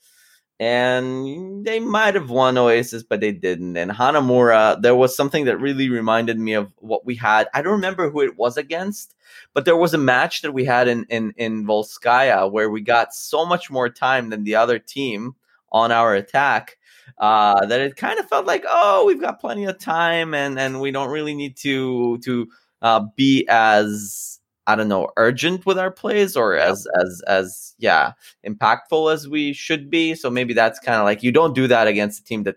[0.61, 3.77] And they might have won Oasis, but they didn't.
[3.77, 7.47] And Hanamura, there was something that really reminded me of what we had.
[7.55, 9.14] I don't remember who it was against,
[9.55, 13.14] but there was a match that we had in in in Volskaya where we got
[13.14, 15.35] so much more time than the other team
[15.71, 16.78] on our attack
[17.18, 20.81] uh, that it kind of felt like, oh, we've got plenty of time, and and
[20.81, 22.49] we don't really need to to
[22.83, 26.66] uh, be as I don't know, urgent with our plays or yeah.
[26.66, 28.12] as as as yeah,
[28.47, 30.14] impactful as we should be.
[30.14, 32.57] So maybe that's kind of like you don't do that against a team that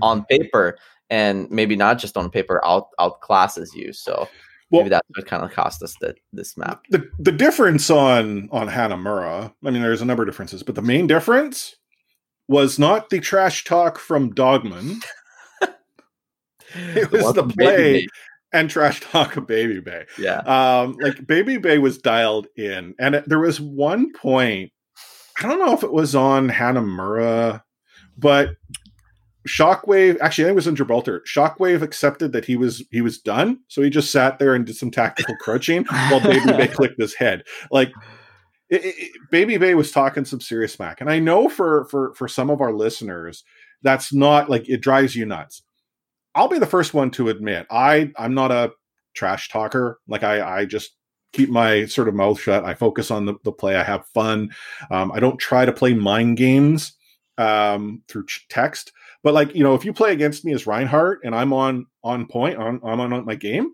[0.00, 0.42] on mm-hmm.
[0.42, 0.78] paper
[1.10, 3.92] and maybe not just on paper out outclasses you.
[3.92, 4.28] So
[4.70, 6.84] well, maybe that's what kind of cost us the, this map.
[6.90, 10.82] The the difference on on Hanamura, I mean, there's a number of differences, but the
[10.82, 11.74] main difference
[12.48, 15.00] was not the trash talk from Dogman.
[16.74, 18.06] it was the play
[18.52, 20.06] and trash talk of Baby Bay.
[20.18, 20.38] Yeah.
[20.38, 24.72] Um, like Baby Bay was dialed in, and it, there was one point.
[25.40, 27.62] I don't know if it was on Hanamura,
[28.16, 28.56] but
[29.46, 30.18] Shockwave.
[30.20, 31.22] Actually, I think it was in Gibraltar.
[31.26, 34.76] Shockwave accepted that he was he was done, so he just sat there and did
[34.76, 37.44] some tactical crouching while Baby Bay clicked his head.
[37.70, 37.92] Like
[38.70, 42.28] it, it, Baby Bay was talking some serious smack, and I know for for for
[42.28, 43.44] some of our listeners,
[43.82, 45.62] that's not like it drives you nuts.
[46.34, 48.72] I'll be the first one to admit I I'm not a
[49.14, 50.00] trash talker.
[50.06, 50.92] Like I I just
[51.32, 52.64] keep my sort of mouth shut.
[52.64, 53.76] I focus on the, the play.
[53.76, 54.50] I have fun.
[54.90, 56.92] Um, I don't try to play mind games
[57.36, 58.92] um, through ch- text.
[59.22, 62.26] But like you know, if you play against me as Reinhardt and I'm on on
[62.26, 63.72] point on I'm on my game,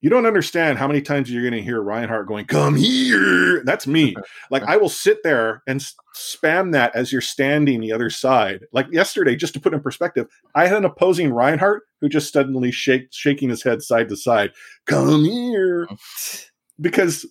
[0.00, 3.86] you don't understand how many times you're going to hear Reinhardt going, "Come here." That's
[3.86, 4.14] me.
[4.50, 5.84] like I will sit there and
[6.16, 8.64] spam that as you're standing the other side.
[8.72, 12.70] Like yesterday, just to put in perspective, I had an opposing Reinhardt who just suddenly
[12.70, 14.52] shake shaking his head side to side,
[14.86, 15.88] "Come here,"
[16.80, 17.26] because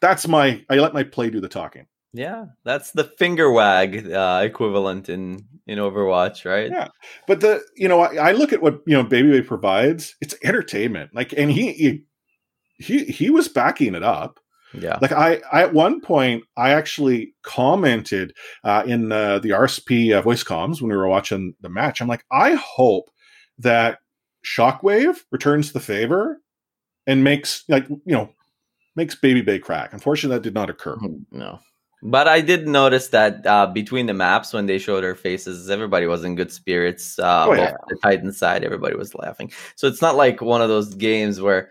[0.00, 0.64] that's my.
[0.70, 1.86] I let my play do the talking.
[2.16, 6.70] Yeah, that's the finger wag uh, equivalent in in Overwatch, right?
[6.70, 6.88] Yeah,
[7.26, 10.16] but the you know I, I look at what you know Baby Bay provides.
[10.22, 12.04] It's entertainment, like, and he he
[12.78, 14.40] he, he was backing it up.
[14.72, 18.32] Yeah, like I, I at one point I actually commented
[18.64, 22.00] uh, in the the RSP uh, voice comms when we were watching the match.
[22.00, 23.10] I'm like, I hope
[23.58, 23.98] that
[24.42, 26.40] Shockwave returns the favor
[27.06, 28.30] and makes like you know
[28.96, 29.92] makes Baby Bay crack.
[29.92, 30.96] Unfortunately, that did not occur.
[31.30, 31.60] No.
[32.08, 36.06] But I did notice that uh, between the maps, when they showed their faces, everybody
[36.06, 37.18] was in good spirits.
[37.18, 37.74] Uh, oh, yeah.
[37.88, 39.50] The Titan side, everybody was laughing.
[39.74, 41.70] So it's not like one of those games where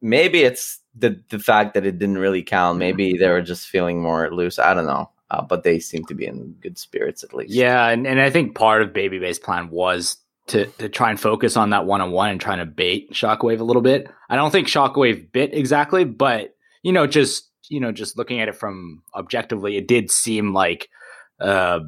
[0.00, 2.78] maybe it's the the fact that it didn't really count.
[2.78, 4.58] Maybe they were just feeling more loose.
[4.58, 5.08] I don't know.
[5.30, 7.54] Uh, but they seem to be in good spirits at least.
[7.54, 10.16] Yeah, and, and I think part of Baby Bay's plan was
[10.48, 13.60] to to try and focus on that one on one and trying to bait Shockwave
[13.60, 14.08] a little bit.
[14.28, 18.48] I don't think Shockwave bit exactly, but you know, just you know, just looking at
[18.48, 20.88] it from objectively, it did seem like
[21.40, 21.80] uh,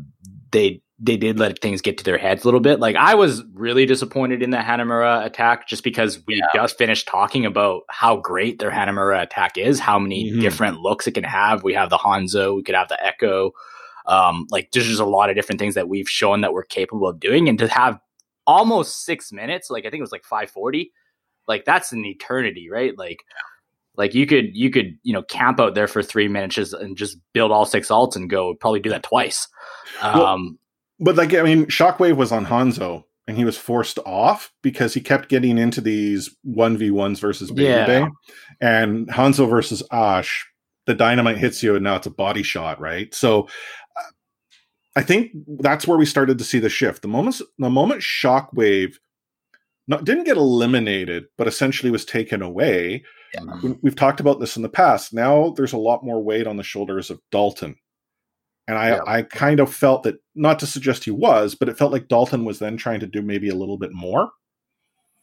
[0.50, 2.78] they they did let things get to their heads a little bit.
[2.78, 6.46] Like I was really disappointed in the Hanamura attack just because we yeah.
[6.54, 10.40] just finished talking about how great their Hanamura attack is, how many mm-hmm.
[10.40, 11.64] different looks it can have.
[11.64, 13.50] We have the Hanzo, we could have the Echo.
[14.06, 17.08] Um, like there's just a lot of different things that we've shown that we're capable
[17.08, 17.98] of doing, and to have
[18.46, 20.92] almost six minutes, like I think it was like 540,
[21.48, 22.96] like that's an eternity, right?
[22.96, 23.18] Like.
[23.96, 27.18] Like you could you could you know camp out there for three minutes and just
[27.32, 29.46] build all six alts and go probably do that twice.
[30.02, 30.48] Um, well,
[31.00, 35.00] but like I mean, Shockwave was on Hanzo and he was forced off because he
[35.00, 37.86] kept getting into these 1v1s versus Baby Yeah.
[37.86, 38.06] Bay.
[38.60, 40.46] And Hanzo versus Ash,
[40.86, 43.14] the dynamite hits you and now it's a body shot, right?
[43.14, 43.48] So
[43.96, 44.10] uh,
[44.96, 47.02] I think that's where we started to see the shift.
[47.02, 48.94] The moment the moment Shockwave
[49.86, 53.04] not, didn't get eliminated, but essentially was taken away.
[53.34, 53.60] Yeah.
[53.62, 55.12] we- We've talked about this in the past.
[55.12, 57.76] Now there's a lot more weight on the shoulders of Dalton.
[58.66, 59.00] And I, Yeah.
[59.06, 62.44] I kind of felt that, not to suggest he was, but it felt like Dalton
[62.44, 64.30] was then trying to do maybe a little bit more.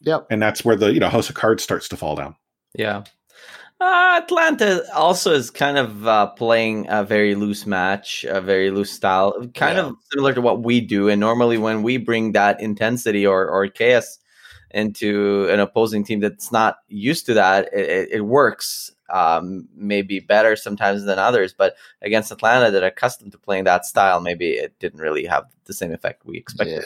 [0.02, 0.28] Yep.
[0.30, 2.36] And that's where the, you know, House of Cards starts to fall down.
[2.76, 3.04] Yeah.
[3.80, 8.92] Uh, Atlanta also is kind of uh, playing a very loose match, a very loose
[8.92, 9.86] style, kind Yeah.
[9.86, 11.10] of similar to what we do.
[11.10, 14.20] And normally, when we bring that intensity or, or chaos
[14.74, 18.92] into an opposing team that's not used to that, it, it, works.
[19.10, 23.86] Um, maybe better sometimes than others, but against Atlanta that are accustomed to playing that
[23.86, 26.86] style, maybe it didn't really have the same effect we expected.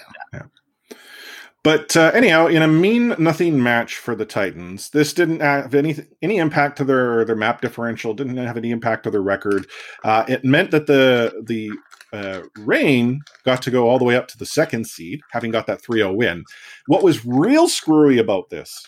[1.65, 5.95] But uh, anyhow, in a mean nothing match for the Titans, this didn't have any
[6.21, 8.13] any impact to their their map differential.
[8.13, 9.65] Didn't have any impact to their record.
[10.03, 11.71] Uh, it meant that the the
[12.15, 15.67] uh, Reign got to go all the way up to the second seed, having got
[15.67, 16.43] that 3-0 win.
[16.87, 18.85] What was real screwy about this?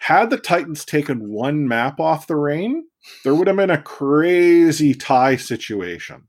[0.00, 2.84] Had the Titans taken one map off the Reign,
[3.24, 6.22] there would have been a crazy tie situation.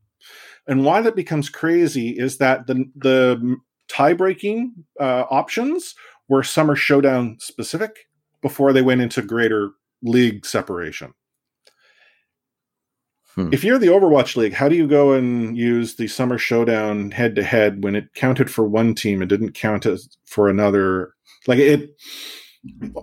[0.67, 5.95] And why that becomes crazy is that the the tie breaking uh, options
[6.27, 8.07] were summer showdown specific
[8.41, 9.71] before they went into greater
[10.03, 11.13] league separation.
[13.39, 13.54] Hmm.
[13.54, 17.36] If you're the Overwatch League, how do you go and use the summer showdown head
[17.36, 21.13] to head when it counted for one team and didn't count as for another?
[21.47, 21.91] Like it,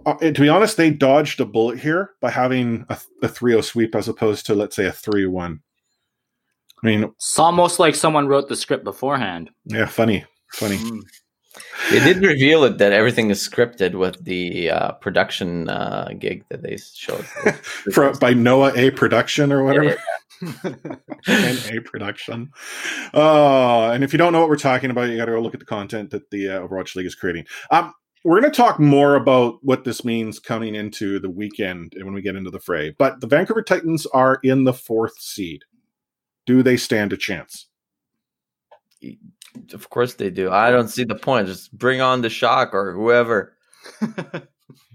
[0.05, 3.95] uh, to be honest, they dodged a bullet here by having a, a 3-0 sweep
[3.95, 5.61] as opposed to let's say a 3-1.
[6.83, 9.49] I mean, It's almost like someone wrote the script beforehand.
[9.65, 10.79] yeah, funny, funny.
[11.91, 16.63] They did reveal it that everything is scripted with the uh, production uh, gig that
[16.63, 17.25] they showed.
[17.93, 19.97] For, by Noah A Production or whatever.
[20.43, 20.75] Yeah,
[21.29, 22.51] NA production.
[23.15, 25.55] Uh, and if you don't know what we're talking about, you got to go look
[25.55, 27.47] at the content that the uh, Overwatch League is creating.
[27.71, 32.05] Um, we're going to talk more about what this means coming into the weekend and
[32.05, 32.91] when we get into the fray.
[32.99, 35.63] But the Vancouver Titans are in the fourth seed.
[36.45, 37.69] Do they stand a chance?
[39.73, 40.51] Of course they do.
[40.51, 41.47] I don't see the point.
[41.49, 43.57] Just bring on the shock or whoever.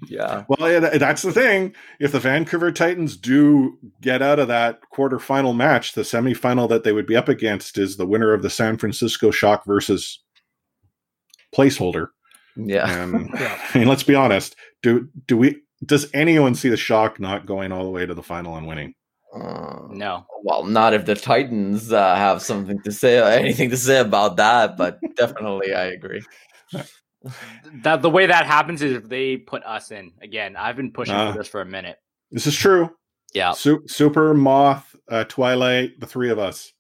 [0.08, 0.46] Yeah.
[0.48, 1.74] Well, that's the thing.
[2.00, 6.92] If the Vancouver Titans do get out of that quarterfinal match, the semifinal that they
[6.92, 10.20] would be up against is the winner of the San Francisco Shock versus
[11.56, 12.08] placeholder.
[12.56, 12.90] Yeah.
[13.04, 13.60] And Yeah.
[13.74, 14.56] I mean, let's be honest.
[14.82, 15.62] Do do we?
[15.86, 18.94] Does anyone see the shock not going all the way to the final and winning?
[19.34, 20.26] Uh, No.
[20.44, 24.76] well, not if the Titans uh, have something to say, anything to say about that,
[24.78, 26.22] but definitely I agree.
[27.84, 30.12] That the way that happens is if they put us in.
[30.22, 31.32] Again, I've been pushing Ah.
[31.32, 31.98] for this for a minute.
[32.32, 32.90] This is true.
[33.34, 33.52] Yeah.
[33.54, 36.74] Su- Super Moth, uh, Twilight, the three of us.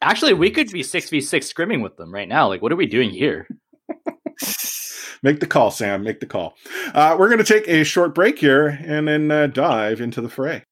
[0.00, 2.48] Actually, we could be 6v6 scrimming with them right now.
[2.48, 3.46] Like, what are we doing here?
[5.22, 6.02] Make the call, Sam.
[6.02, 6.54] Make the call.
[6.94, 10.30] Uh, we're going to take a short break here and then uh, dive into the
[10.30, 10.64] fray.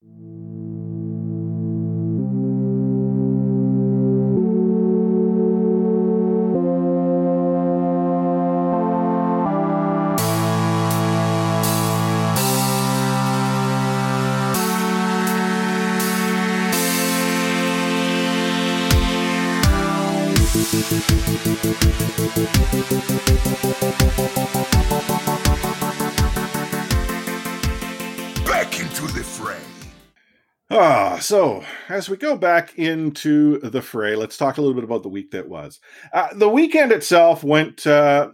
[31.29, 35.09] So as we go back into the fray, let's talk a little bit about the
[35.09, 35.79] week that was.
[36.11, 38.31] Uh, the weekend itself went uh,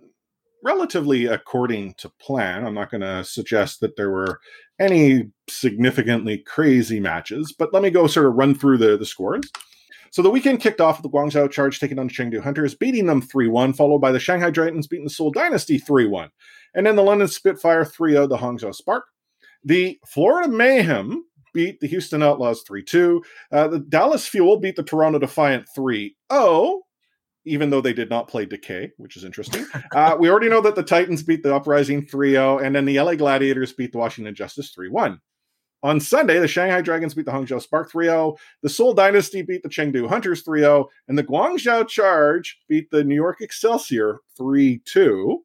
[0.64, 2.66] relatively according to plan.
[2.66, 4.40] I'm not going to suggest that there were
[4.80, 9.52] any significantly crazy matches, but let me go sort of run through the, the scores.
[10.12, 13.22] So the weekend kicked off with the Guangzhou Charge taking on Chengdu Hunters, beating them
[13.22, 16.30] 3 1, followed by the Shanghai Dragons beating the Seoul Dynasty 3 1.
[16.76, 19.04] And then the London Spitfire 3 0, the Hangzhou Spark.
[19.66, 21.26] The Florida Mayhem
[21.56, 23.24] beat the Houston Outlaws 3 2.
[23.52, 26.82] Uh, the Dallas Fuel beat the Toronto Defiant 3 0,
[27.46, 29.66] even though they did not play Decay, which is interesting.
[29.96, 33.00] Uh, we already know that the Titans beat the Uprising 3 0, and then the
[33.00, 35.20] LA Gladiators beat the Washington Justice 3 1.
[35.84, 39.64] On Sunday, the Shanghai Dragons beat the Hangzhou Spark 3 0, the Seoul Dynasty beat
[39.64, 44.82] the Chengdu Hunters 3 0, and the Guangzhou Charge beat the New York Excelsior 3
[44.86, 45.42] 2.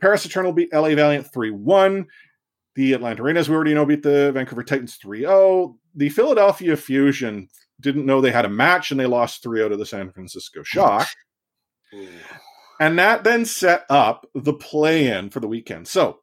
[0.00, 2.06] Paris Eternal beat LA Valiant 3 1.
[2.76, 5.78] The Atlanta Arenas, we already know, beat the Vancouver Titans 3 0.
[5.94, 7.48] The Philadelphia Fusion
[7.80, 10.62] didn't know they had a match and they lost 3 0 to the San Francisco
[10.62, 11.08] Shock.
[12.78, 15.88] And that then set up the play in for the weekend.
[15.88, 16.20] So,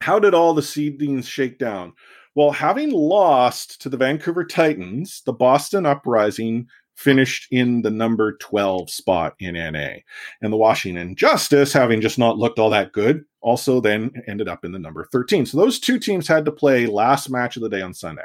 [0.00, 1.92] how did all the seedings shake down?
[2.34, 6.66] Well, having lost to the Vancouver Titans, the Boston Uprising
[7.02, 9.96] finished in the number 12 spot in NA.
[10.40, 14.64] And the Washington Justice, having just not looked all that good, also then ended up
[14.64, 15.46] in the number 13.
[15.46, 18.24] So those two teams had to play last match of the day on Sunday.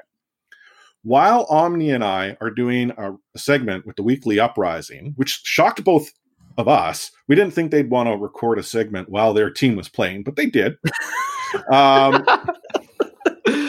[1.03, 6.11] While Omni and I are doing a segment with the weekly uprising, which shocked both
[6.57, 9.89] of us, we didn't think they'd want to record a segment while their team was
[9.89, 10.77] playing, but they did.
[11.71, 12.25] um,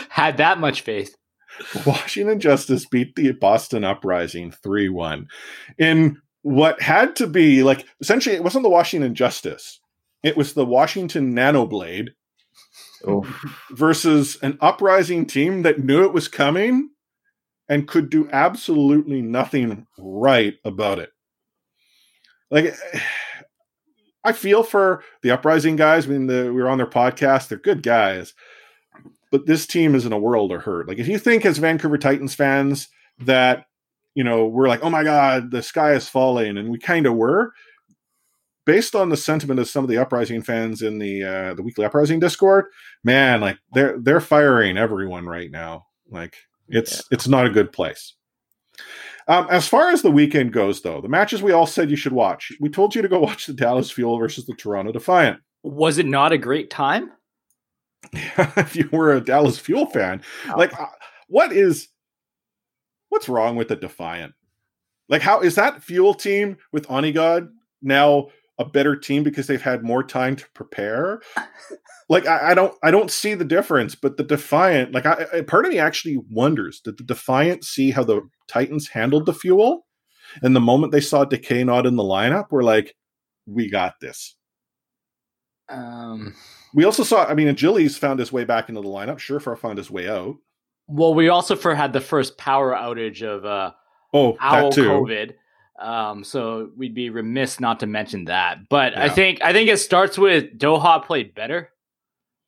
[0.08, 1.14] Had that much faith.
[1.86, 5.28] Washington Justice beat the Boston Uprising 3 1
[5.78, 9.80] in what had to be like essentially, it wasn't the Washington Justice,
[10.22, 12.10] it was the Washington Nanoblade
[13.06, 13.24] Oh,
[13.70, 16.90] versus an uprising team that knew it was coming
[17.68, 21.10] and could do absolutely nothing right about it.
[22.50, 22.74] Like,
[24.24, 26.06] I feel for the uprising guys.
[26.06, 28.34] I mean, the, we were on their podcast; they're good guys,
[29.30, 30.88] but this team is in a world of hurt.
[30.88, 32.88] Like, if you think as Vancouver Titans fans
[33.20, 33.66] that
[34.14, 37.14] you know we're like, oh my god, the sky is falling, and we kind of
[37.14, 37.52] were.
[38.66, 41.86] Based on the sentiment of some of the uprising fans in the uh, the weekly
[41.86, 42.66] uprising Discord,
[43.02, 45.86] man, like they're they're firing everyone right now.
[46.10, 46.36] Like
[46.68, 47.02] it's yeah.
[47.12, 48.14] it's not a good place.
[49.28, 52.14] Um, as far as the weekend goes, though, the matches we all said you should
[52.14, 52.50] watch.
[52.60, 55.40] We told you to go watch the Dallas Fuel versus the Toronto Defiant.
[55.62, 57.10] Was it not a great time?
[58.12, 60.22] if you were a Dallas Fuel fan,
[60.56, 60.86] like uh,
[61.28, 61.88] what is
[63.08, 64.34] what's wrong with the Defiant?
[65.08, 67.48] Like, how is that Fuel team with Onigod
[67.80, 71.20] now a better team because they've had more time to prepare.
[72.08, 75.40] like I, I, don't I don't see the difference, but the Defiant, like I, I,
[75.42, 79.86] part of me actually wonders, did the Defiant see how the Titans handled the fuel?
[80.42, 82.94] And the moment they saw Decay not in the lineup, we're like,
[83.46, 84.34] we got this.
[85.68, 86.34] Um
[86.74, 89.18] we also saw I mean Achilles found his way back into the lineup.
[89.18, 90.36] Surefour found his way out.
[90.86, 93.72] Well, we also for had the first power outage of uh
[94.12, 95.34] oh Owl COVID
[95.78, 98.68] um, so we'd be remiss not to mention that.
[98.68, 99.04] But yeah.
[99.04, 101.70] I think I think it starts with Doha played better,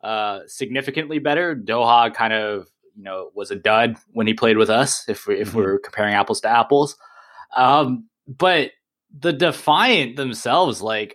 [0.02, 1.54] uh, significantly better.
[1.54, 5.08] Doha kind of you know was a dud when he played with us.
[5.08, 5.58] If we, if mm-hmm.
[5.58, 6.96] we're comparing apples to apples,
[7.56, 8.72] um, but
[9.16, 11.14] the Defiant themselves, like,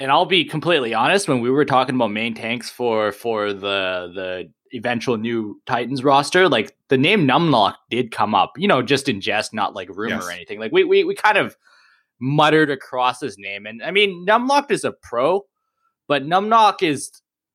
[0.00, 4.10] and I'll be completely honest, when we were talking about main tanks for for the
[4.14, 9.08] the eventual new Titans roster, like the name Numlock did come up, you know, just
[9.08, 10.26] in jest, not like rumor yes.
[10.26, 10.58] or anything.
[10.58, 11.56] Like we, we we kind of
[12.18, 13.66] muttered across his name.
[13.66, 15.44] And I mean, Numlock is a pro,
[16.08, 17.10] but Numlock is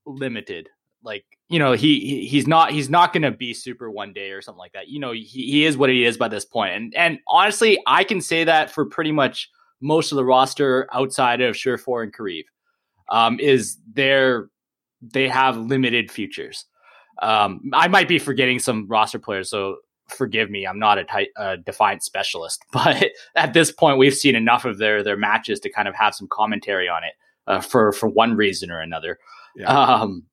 [0.05, 0.69] limited.
[1.03, 4.41] Like, you know, he, he he's not he's not gonna be super one day or
[4.41, 4.87] something like that.
[4.87, 6.45] You know, he, he is what he is by this.
[6.53, 9.49] And and honestly, I can say that for pretty much
[9.81, 12.43] most of the roster outside of Surefour and Kariv.
[13.09, 14.49] Um, is they're
[15.01, 16.65] they have limited futures.
[17.21, 20.65] Um, I might be forgetting some roster players, so forgive me.
[20.65, 24.77] I'm not a tight, uh, defiant specialist, but at this point, we've seen enough of
[24.77, 27.13] their their matches to kind of have some commentary on it
[27.47, 29.19] uh, for for one reason or another.
[29.55, 29.67] Yeah.
[29.67, 30.25] Um,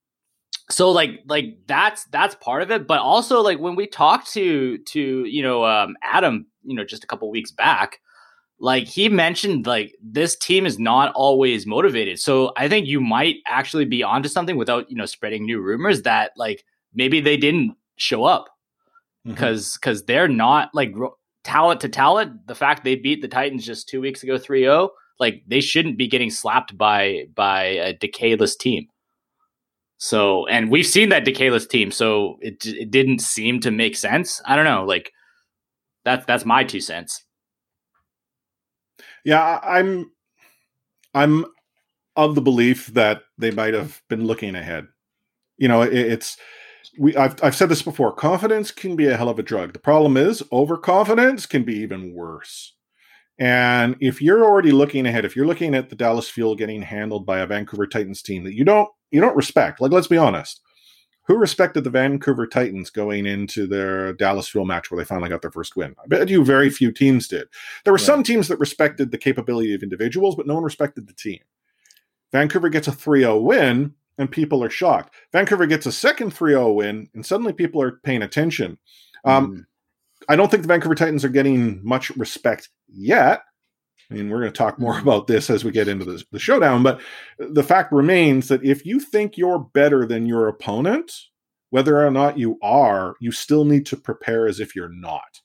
[0.70, 4.78] so like like that's that's part of it, but also like when we talked to
[4.78, 7.98] to you know um, Adam, you know, just a couple weeks back.
[8.62, 12.20] Like he mentioned, like this team is not always motivated.
[12.20, 16.02] So I think you might actually be onto something without, you know, spreading new rumors
[16.02, 18.48] that like maybe they didn't show up
[19.26, 19.78] because mm-hmm.
[19.80, 20.94] because they're not like
[21.42, 22.46] talent to talent.
[22.46, 26.06] The fact they beat the Titans just two weeks ago 3-0, like they shouldn't be
[26.06, 28.86] getting slapped by by a decayless team.
[29.98, 34.40] So, and we've seen that decayless team, so it it didn't seem to make sense.
[34.46, 35.10] I don't know, like
[36.04, 37.24] that's that's my two cents.
[39.24, 40.10] Yeah, I'm
[41.14, 41.44] I'm
[42.16, 44.86] of the belief that they might have been looking ahead.
[45.58, 46.36] You know, it, it's
[46.98, 48.12] we I've I've said this before.
[48.12, 49.72] Confidence can be a hell of a drug.
[49.72, 52.74] The problem is overconfidence can be even worse.
[53.38, 57.26] And if you're already looking ahead, if you're looking at the Dallas Fuel getting handled
[57.26, 60.60] by a Vancouver Titans team that you don't you don't respect, like let's be honest,
[61.24, 65.42] who respected the Vancouver Titans going into their Dallas Fuel match where they finally got
[65.42, 65.94] their first win?
[66.02, 67.48] I bet you very few teams did.
[67.84, 68.04] There were right.
[68.04, 71.40] some teams that respected the capability of individuals, but no one respected the team.
[72.32, 75.14] Vancouver gets a 3-0 win and people are shocked.
[75.32, 78.78] Vancouver gets a second 3 0 win, and suddenly people are paying attention.
[79.24, 79.66] Um, mm.
[80.28, 83.42] I don't think the Vancouver Titans are getting much respect yet.
[84.10, 86.38] I mean, we're going to talk more about this as we get into the, the
[86.38, 87.00] showdown, but
[87.38, 91.12] the fact remains that if you think you're better than your opponent,
[91.70, 95.40] whether or not you are, you still need to prepare as if you're not.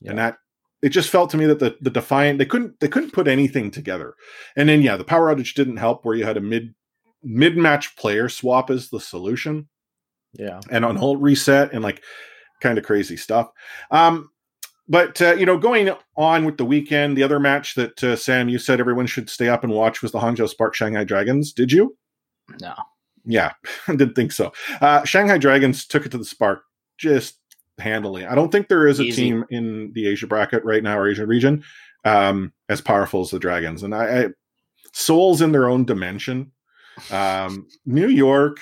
[0.00, 0.10] Yeah.
[0.10, 0.36] And that
[0.82, 3.70] it just felt to me that the the defiant they couldn't they couldn't put anything
[3.70, 4.14] together
[4.54, 6.74] and then yeah the power outage didn't help where you had a mid
[7.22, 9.66] mid match player swap as the solution
[10.34, 10.60] Yeah.
[10.70, 12.02] and on hold reset and like
[12.60, 13.48] kind of crazy stuff
[13.90, 14.28] um
[14.88, 18.48] but uh, you know going on with the weekend the other match that uh, sam
[18.48, 21.52] you said everyone should stay up and watch was the hangzhou spark shanghai dragons.
[21.52, 21.96] Did you?
[22.60, 22.74] No.
[23.24, 23.52] yeah
[23.88, 24.52] i didn't think so.
[24.80, 26.62] Uh shanghai dragons took it to the spark
[26.98, 27.38] just
[27.78, 28.24] handily.
[28.26, 29.22] I don't think there is a Easy.
[29.22, 31.64] team in the asia bracket right now or asia region
[32.04, 33.82] um as powerful as the dragons.
[33.82, 34.28] And i, I
[34.92, 36.52] souls in their own dimension.
[37.10, 38.60] Um new york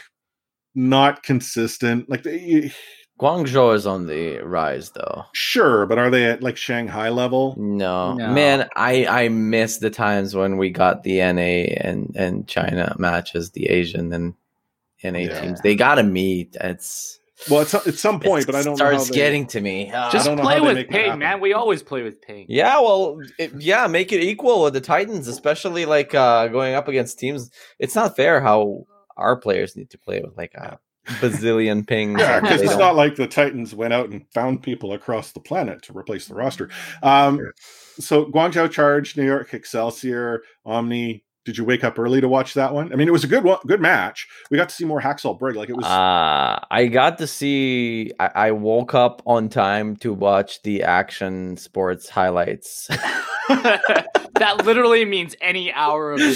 [0.75, 2.09] not consistent.
[2.09, 2.73] Like they,
[3.21, 5.25] Guangzhou is on the rise, though.
[5.33, 8.15] sure but are they at like shanghai level No.
[8.15, 8.33] No.
[8.33, 13.51] man, I I miss the times when we got the NA and and China matches,
[13.51, 14.35] the Asian and
[15.05, 15.41] NA Yeah.
[15.41, 15.61] teams.
[15.61, 16.57] They gotta meet.
[16.61, 17.19] It's
[17.51, 19.91] well at some, at some point but i don't know starts they- getting to me.
[19.93, 20.11] Ah.
[20.13, 21.41] Just play with make Ping, man.
[21.41, 22.47] We always play with Ping.
[22.49, 26.89] Yeah, well, it, yeah, make it equal with the Titans, especially like uh going up
[26.89, 27.51] against teams.
[27.79, 28.87] It's not fair how
[29.17, 32.21] our players need to play with like a bazillion pings.
[32.21, 35.41] Yeah, because it's don't- not like the Titans went out and found people across the
[35.41, 36.71] planet to replace the roster.
[37.03, 37.53] Um,
[37.99, 41.25] so Guangzhou Charge, New York Excelsior, Omni.
[41.45, 42.93] Did you wake up early to watch that one?
[42.93, 44.29] I mean, it was a good one, good match.
[44.49, 45.57] We got to see more Haksal Brig.
[45.57, 45.85] Like it was.
[45.85, 48.13] Uh, I got to see.
[48.21, 52.87] I, I woke up on time to watch the action sports highlights.
[53.49, 56.35] that literally means any hour of the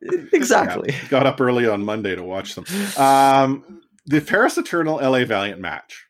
[0.00, 0.28] day.
[0.32, 0.94] exactly.
[0.94, 2.64] Yeah, got up early on Monday to watch them.
[2.96, 6.06] Um, the Paris Eternal LA Valiant match.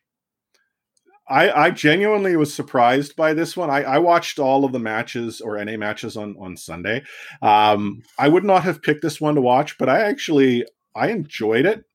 [1.29, 3.69] I, I genuinely was surprised by this one.
[3.69, 7.03] I, I watched all of the matches or NA matches on on Sunday.
[7.43, 11.65] Um, I would not have picked this one to watch, but I actually I enjoyed
[11.65, 11.85] it.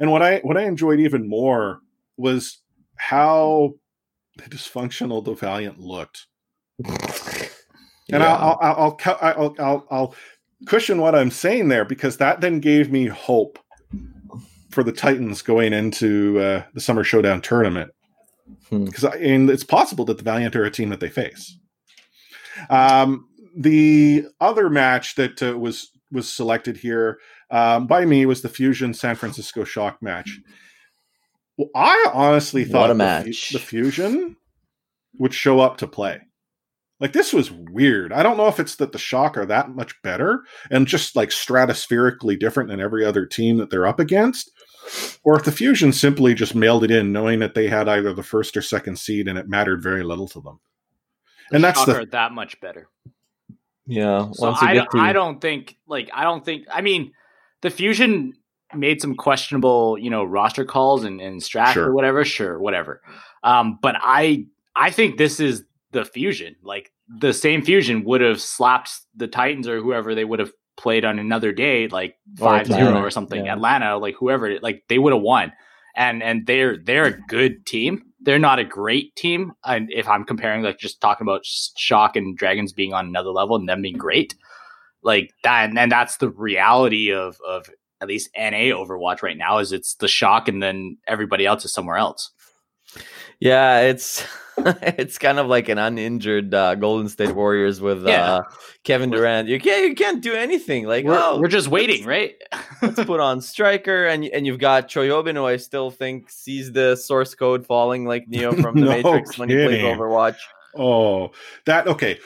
[0.00, 1.80] And what I what I enjoyed even more
[2.16, 2.62] was
[2.96, 3.74] how
[4.40, 6.26] dysfunctional the Valiant looked.
[8.12, 8.34] And Yeah.
[8.34, 10.14] I'll, I'll, I'll, I'll, I'll, I'll
[10.66, 13.58] cushion what I'm saying there because that then gave me hope
[14.70, 17.90] for the Titans going into uh, the Summer Showdown tournament.
[18.68, 18.84] Hmm.
[18.84, 21.56] Because and it's possible that the Valiant are a team that they face.
[22.68, 27.18] Um, the other match that uh, was was selected here
[27.50, 30.38] um, by me was the Fusion San Francisco Shock match.
[31.56, 33.50] Well, I honestly What thought a the match.
[33.50, 34.36] the Fusion
[35.18, 36.20] would show up to play.
[37.00, 38.12] Like this was weird.
[38.12, 41.30] I don't know if it's that the Shock are that much better and just like
[41.30, 44.50] stratospherically different than every other team that they're up against,
[45.24, 48.22] or if the Fusion simply just mailed it in, knowing that they had either the
[48.22, 50.60] first or second seed and it mattered very little to them.
[51.52, 52.88] And that's the Shocker, that much better.
[53.86, 54.28] yeah.
[54.32, 57.12] So Once I, get don't, to I don't think like I don't think I mean
[57.62, 58.34] the fusion
[58.74, 61.88] made some questionable you know roster calls and, and strat Sure.
[61.88, 63.00] or whatever sure whatever
[63.42, 64.46] um but I
[64.76, 69.66] I think this is the fusion like the same fusion would have slapped the Titans
[69.66, 73.54] or whoever they would have played on another day like Or 5-0 or something yeah.
[73.54, 75.52] Atlanta like whoever like they would have won.
[75.96, 78.02] And and they're they're a good team.
[78.20, 79.52] They're not a great team.
[79.64, 83.56] And if i'm comparing like just talking about shock and dragons being on another level
[83.56, 84.34] and them being great
[85.02, 87.70] like that and, and that's the reality of of
[88.00, 91.72] at least na overwatch right now is it's the shock and then everybody else is
[91.72, 92.30] somewhere else
[93.40, 94.24] Yeah, it's
[94.58, 98.34] it's kind of like an uninjured uh, Golden State Warriors with Yeah.
[98.34, 98.42] uh,
[98.84, 99.48] Kevin Durant.
[99.48, 100.86] You can't you can't do anything.
[100.86, 102.34] Like we're, oh, we're just waiting right
[102.82, 106.96] let's put on striker, and and you've got Choihyobin, who I still think sees the
[106.96, 109.82] source code falling like Neo from the No Matrix when he plays.
[109.82, 110.36] Overwatch.
[110.76, 111.30] Oh,
[111.64, 112.18] that okay.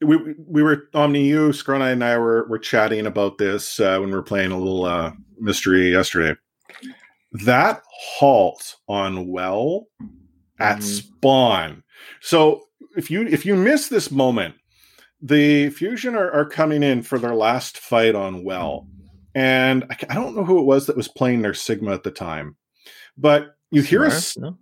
[0.00, 4.10] We we were Omni you, Scrona and I were were chatting about this uh, when
[4.10, 6.38] we were playing a little uh, mystery yesterday.
[7.44, 9.86] That halt on well
[10.58, 10.82] at Mhm.
[10.82, 11.82] spawn.
[12.20, 12.62] So
[12.96, 14.54] if you if you miss this moment,
[15.20, 18.88] the fusion are, are coming in for their last fight on well,
[19.34, 22.10] and I, I don't know who it was that was playing their Sigma at the
[22.10, 22.56] time,
[23.16, 24.36] but you hear us.
[24.38, 24.56] No?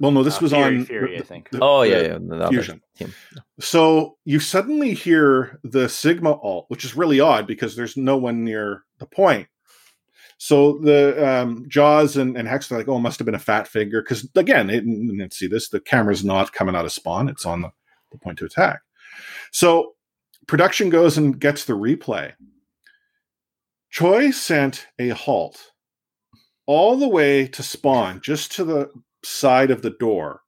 [0.00, 1.50] Well, no, this Uh, was Fury, on Fury, I think.
[1.50, 2.18] the- Oh yeah, yeah.
[2.20, 2.80] the other Fusion.
[2.96, 3.12] team.
[3.60, 8.42] so you suddenly hear the Sigma ult, which is really odd because there's no one
[8.44, 9.46] near the point.
[10.44, 13.68] So the um, Jaws and, and Hex are like, oh, must have been a fat
[13.68, 14.02] figure.
[14.02, 17.62] Because again, it, and see this, the camera's not coming out of spawn, it's on
[17.62, 17.70] the,
[18.10, 18.80] the point to attack.
[19.52, 19.94] So
[20.48, 22.32] production goes and gets the replay.
[23.90, 25.70] Choi sent a halt
[26.66, 28.90] all the way to spawn, just to the
[29.22, 30.40] side of the door,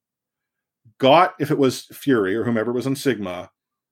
[0.99, 3.49] got, if it was Fury or whomever was on Sigma,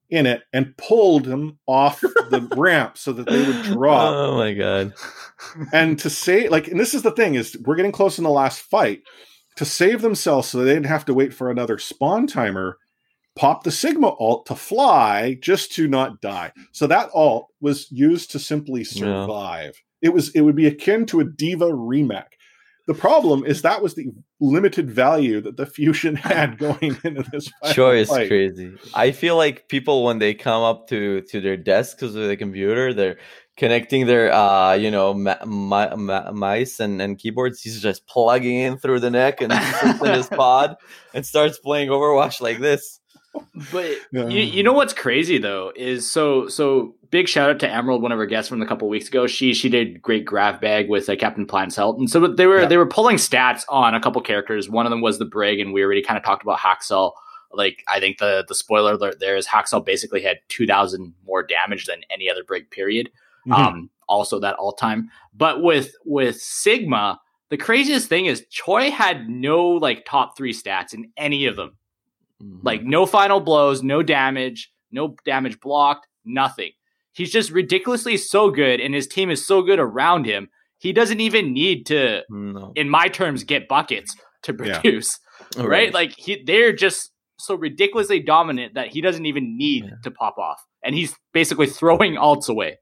[0.09, 4.13] in it and pulled them off the ramp so that they would drop.
[4.13, 4.93] Oh my god.
[5.73, 8.29] and to say, like, and this is the thing is we're getting close in the
[8.29, 9.01] last fight
[9.55, 12.77] to save themselves so they didn't have to wait for another spawn timer.
[13.35, 16.51] pop the Sigma ult to fly just to not die.
[16.71, 19.81] So that ult was used to simply survive.
[20.01, 20.09] Yeah.
[20.09, 22.37] It was it would be akin to a D.Va remake.
[22.85, 24.07] The problem is that was the
[24.43, 27.51] limited value that the fusion had going into this.
[27.73, 28.73] Choi's crazy.
[28.93, 32.93] I feel like people when they come up to to their desks with the computer,
[32.93, 33.17] they're
[33.55, 38.57] connecting their uh you know ma- ma- ma- mice and, and keyboards he's just plugging
[38.57, 40.75] in through the neck and sits in his pod
[41.13, 42.99] and starts playing overwatch like this
[43.71, 44.27] but yeah.
[44.27, 48.11] you, you know what's crazy though is so so big shout out to Emerald, one
[48.11, 49.27] of our guests from a couple weeks ago.
[49.27, 52.61] She she did great graph bag with uh, Captain Planet's Health, and so they were
[52.61, 52.67] yeah.
[52.67, 54.67] they were pulling stats on a couple characters.
[54.67, 57.13] One of them was the Brig, and we already kind of talked about Haksal.
[57.51, 61.43] Like I think the the spoiler alert there is Haksal basically had two thousand more
[61.43, 62.69] damage than any other Brig.
[62.71, 63.11] Period.
[63.47, 63.53] Mm-hmm.
[63.53, 67.19] Um, also that all time, but with with Sigma.
[67.49, 71.77] The craziest thing is Choi had no like top three stats in any of them.
[72.43, 72.65] Mm-hmm.
[72.65, 76.71] Like no final blows, no damage, no damage blocked, nothing.
[77.13, 80.49] He's just ridiculously so good, and his team is so good around him.
[80.79, 82.73] He doesn't even need to, no.
[82.75, 85.19] in my terms, get buckets to produce.
[85.55, 85.61] Yeah.
[85.61, 85.69] Right?
[85.69, 85.93] right?
[85.93, 89.91] Like he, they're just so ridiculously dominant that he doesn't even need yeah.
[90.03, 92.79] to pop off, and he's basically throwing ults away.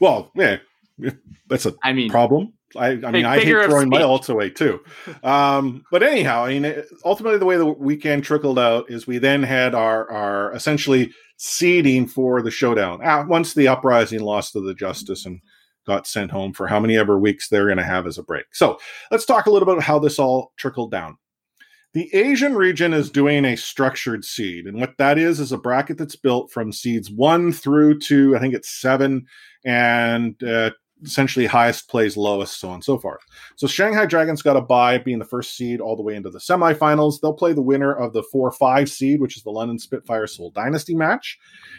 [0.00, 0.58] Well, yeah,
[1.48, 2.54] that's a I mean problem.
[2.76, 4.80] I, I mean, I hate throwing my ults away too.
[5.22, 9.42] Um, but anyhow, I mean, ultimately, the way the weekend trickled out is we then
[9.42, 13.00] had our our essentially seeding for the showdown.
[13.04, 15.40] Ah, once the uprising lost to the Justice and
[15.86, 18.46] got sent home for how many ever weeks they're going to have as a break.
[18.52, 18.78] So
[19.10, 21.18] let's talk a little bit about how this all trickled down.
[21.92, 25.96] The Asian region is doing a structured seed, and what that is is a bracket
[25.96, 29.26] that's built from seeds one through to I think it's seven,
[29.64, 30.70] and uh,
[31.04, 33.20] essentially highest plays lowest, so on and so forth.
[33.56, 36.38] So Shanghai Dragons got a bye, being the first seed all the way into the
[36.38, 37.20] semifinals.
[37.20, 40.50] They'll play the winner of the 4 5 seed, which is the London Spitfire Seoul
[40.50, 41.38] Dynasty match.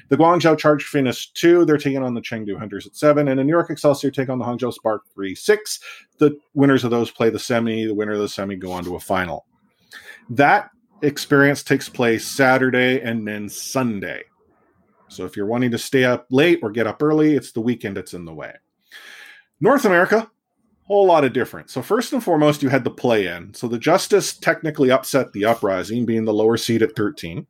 [0.10, 1.66] The Guangzhou Charge finished 2.
[1.66, 3.28] They're taking on the Chengdu Hunters at 7.
[3.28, 5.80] And the New York Excelsior take on the Hangzhou Spark 3 6.
[6.20, 7.86] The winners of those play the semi.
[7.86, 9.46] The winner of the semi go on to a final.
[10.30, 10.70] That
[11.02, 14.24] experience takes place Saturday and then Sunday.
[15.08, 17.98] So if you're wanting to stay up late or get up early, it's the weekend
[17.98, 18.54] that's in the way.
[19.62, 20.30] North America,
[20.86, 21.74] whole lot of difference.
[21.74, 23.54] So first and foremost, you had the play-in.
[23.54, 27.48] So the Justice technically upset the Uprising, being the lower seed at 13.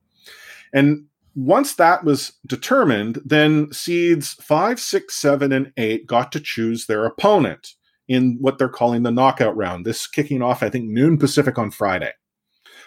[0.73, 6.85] And once that was determined, then seeds five, six, seven, and eight got to choose
[6.85, 7.73] their opponent
[8.07, 9.85] in what they're calling the knockout round.
[9.85, 12.11] This kicking off, I think, noon Pacific on Friday.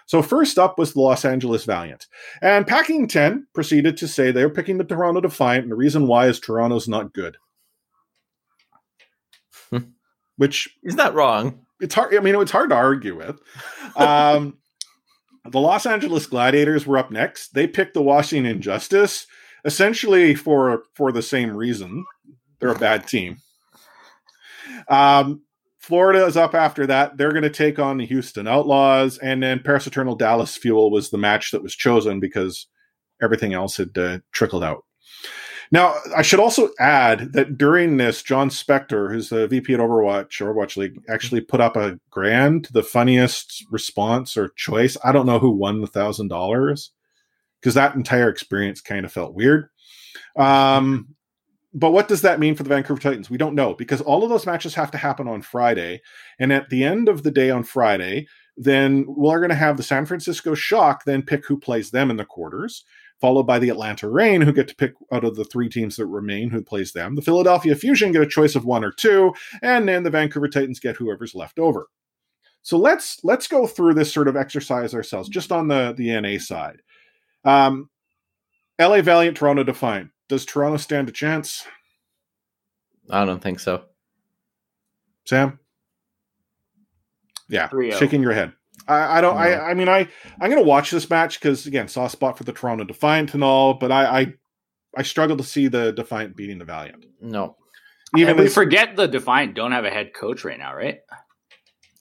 [0.06, 2.06] So first up was the Los Angeles Valiant.
[2.40, 6.28] And Packing 10 proceeded to say they're picking the Toronto Defiant, and the reason why
[6.28, 7.36] is Toronto's not good
[10.38, 11.66] which is not wrong.
[11.80, 12.14] It's hard.
[12.14, 13.38] I mean, it's hard to argue with.
[13.94, 14.58] Um,
[15.44, 17.54] the Los Angeles Gladiators were up next.
[17.54, 19.26] They picked the Washington Justice
[19.64, 22.04] essentially for for the same reason.
[22.60, 23.38] They're a bad team.
[24.88, 25.42] Um,
[25.78, 27.16] Florida is up after that.
[27.16, 31.10] They're going to take on the Houston Outlaws, and then Paris Eternal Dallas Fuel was
[31.10, 32.66] the match that was chosen because
[33.22, 34.84] everything else had uh, trickled out.
[35.70, 40.40] Now, I should also add that during this, John Spector, who's the VP at Overwatch,
[40.40, 44.96] Overwatch League, actually put up a grand, to the funniest response or choice.
[45.04, 46.90] I don't know who won the thousand dollars
[47.60, 49.68] because that entire experience kind of felt weird.
[50.36, 51.14] Um,
[51.74, 53.28] but what does that mean for the Vancouver Titans?
[53.28, 56.00] We don't know because all of those matches have to happen on Friday.
[56.38, 59.82] And at the end of the day on Friday, then we're going to have the
[59.82, 62.84] San Francisco Shock then pick who plays them in the quarters
[63.20, 66.06] followed by the Atlanta Reign, who get to pick out of the three teams that
[66.06, 67.14] remain who plays them.
[67.14, 70.80] The Philadelphia Fusion get a choice of one or two, and then the Vancouver Titans
[70.80, 71.88] get whoever's left over.
[72.62, 76.38] So let's let's go through this sort of exercise ourselves, just on the the NA
[76.38, 76.82] side.
[77.44, 77.88] Um,
[78.78, 80.10] LA Valiant, Toronto Defiant.
[80.28, 81.66] Does Toronto stand a chance?
[83.10, 83.84] I don't think so.
[85.24, 85.58] Sam?
[87.48, 87.98] Yeah, 3-0.
[87.98, 88.52] shaking your head.
[88.88, 89.36] I, I don't.
[89.36, 90.08] I, I mean, I
[90.40, 93.74] I'm gonna watch this match because again, soft spot for the Toronto Defiant and all,
[93.74, 94.34] but I I,
[94.96, 97.04] I struggle to see the Defiant beating the Valiant.
[97.20, 97.56] No,
[98.16, 101.00] even and we forget the Defiant don't have a head coach right now, right?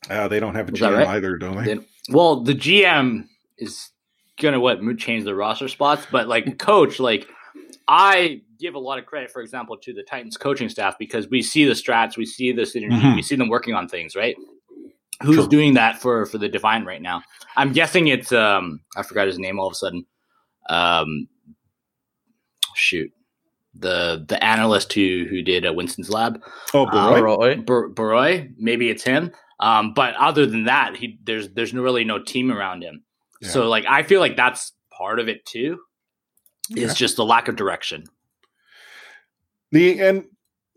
[0.10, 1.08] Uh, they don't have a GM right?
[1.08, 1.80] either, don't they?
[2.10, 3.28] well, the GM
[3.58, 3.90] is
[4.40, 7.28] gonna what change the roster spots, but like coach, like
[7.88, 11.42] I give a lot of credit, for example, to the Titans coaching staff because we
[11.42, 13.16] see the strats, we see the synergy, mm-hmm.
[13.16, 14.36] we see them working on things, right?
[15.22, 15.48] Who's sure.
[15.48, 17.24] doing that for for the Divine right now.
[17.56, 20.06] I'm guessing it's um I forgot his name all of a sudden.
[20.70, 21.28] Um,
[22.76, 23.12] shoot,
[23.74, 26.42] the the analyst who who did uh, Winston's lab.
[26.74, 27.54] Oh, Baroy.
[27.54, 28.50] Um, Baroy.
[28.58, 29.32] Maybe it's him.
[29.60, 33.04] Um, but other than that, he there's there's no, really no team around him.
[33.42, 33.50] Yeah.
[33.50, 35.80] So like I feel like that's part of it too.
[36.70, 38.04] It's just the lack of direction.
[39.72, 40.26] The and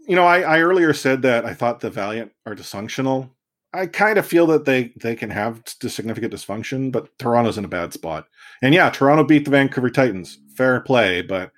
[0.07, 3.31] you know, I, I earlier said that I thought the Valiant are dysfunctional.
[3.73, 7.69] I kind of feel that they they can have significant dysfunction, but Toronto's in a
[7.69, 8.27] bad spot.
[8.63, 10.39] And yeah, Toronto beat the Vancouver Titans.
[10.57, 11.53] Fair play, but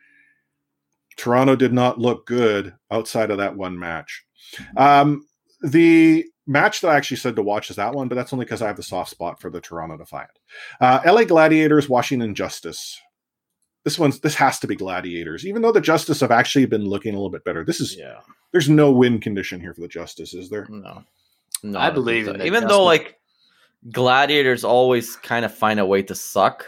[1.17, 4.25] Toronto did not look good outside of that one match.
[4.77, 5.27] Um,
[5.63, 8.61] the match that I actually said to watch is that one, but that's only because
[8.63, 10.31] I have the soft spot for the Toronto Defiant.
[10.81, 13.01] Uh, LA Gladiators, Washington Justice.
[13.85, 17.15] This one's this has to be Gladiators, even though the Justice have actually been looking
[17.15, 17.65] a little bit better.
[17.65, 18.21] This is Yeah.
[18.53, 20.67] there's no win condition here for the Justice, is there?
[20.69, 21.05] No.
[21.63, 22.37] No, I believe so.
[22.43, 23.19] Even though like
[23.91, 26.67] gladiators always kind of find a way to suck,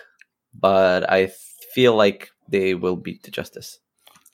[0.58, 1.32] but I
[1.74, 3.78] feel like they will beat the justice.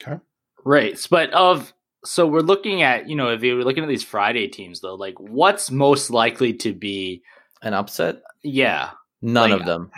[0.03, 0.19] Okay.
[0.65, 0.99] Right.
[1.11, 1.73] But of
[2.05, 5.19] so we're looking at, you know, if you're looking at these Friday teams though, like
[5.21, 7.23] what's most likely to be
[7.63, 8.23] An upset?
[8.43, 8.91] yeah.
[9.23, 9.91] None Like, of them.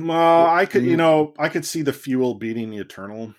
[0.00, 0.90] Well, I could, Mm.
[0.90, 3.34] you know, I could see the fuel beating the Eternal.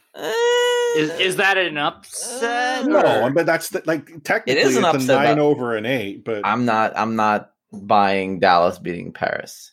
[0.99, 2.85] Is is that an upset?
[2.85, 5.85] No, or- but that's the, like technically is an it's upset, a nine over an
[5.85, 6.97] eight, but I'm not.
[6.97, 9.71] I'm not buying Dallas beating Paris.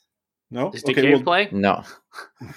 [0.51, 0.71] no.
[0.73, 1.49] Is Okay, Decay well, play?
[1.51, 1.83] No,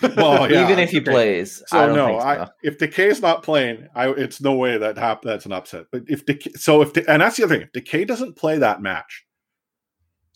[0.16, 1.12] well, yeah, even if he okay.
[1.12, 2.28] plays, So I don't no, think so.
[2.28, 5.86] I, if Decay is not playing, I it's no way that hap- that's an upset.
[5.92, 8.58] But if Decay, so if De- and that's the other thing, if Decay doesn't play
[8.60, 9.26] that match,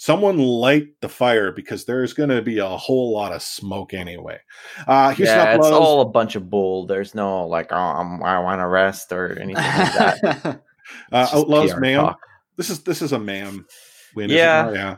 [0.03, 4.37] someone light the fire because there's going to be a whole lot of smoke anyway.
[4.85, 6.85] Uh, Houston yeah, it's Outlaws- all a bunch of bull.
[6.85, 10.61] There's no like, oh, I'm, I want to rest or anything like that.
[11.13, 12.01] uh, Outlaws PR Mayhem.
[12.01, 12.19] talk.
[12.57, 13.65] This is this is a Mayhem
[14.13, 14.29] win.
[14.29, 14.63] is it Yeah.
[14.63, 14.73] not?
[14.73, 14.97] yeah.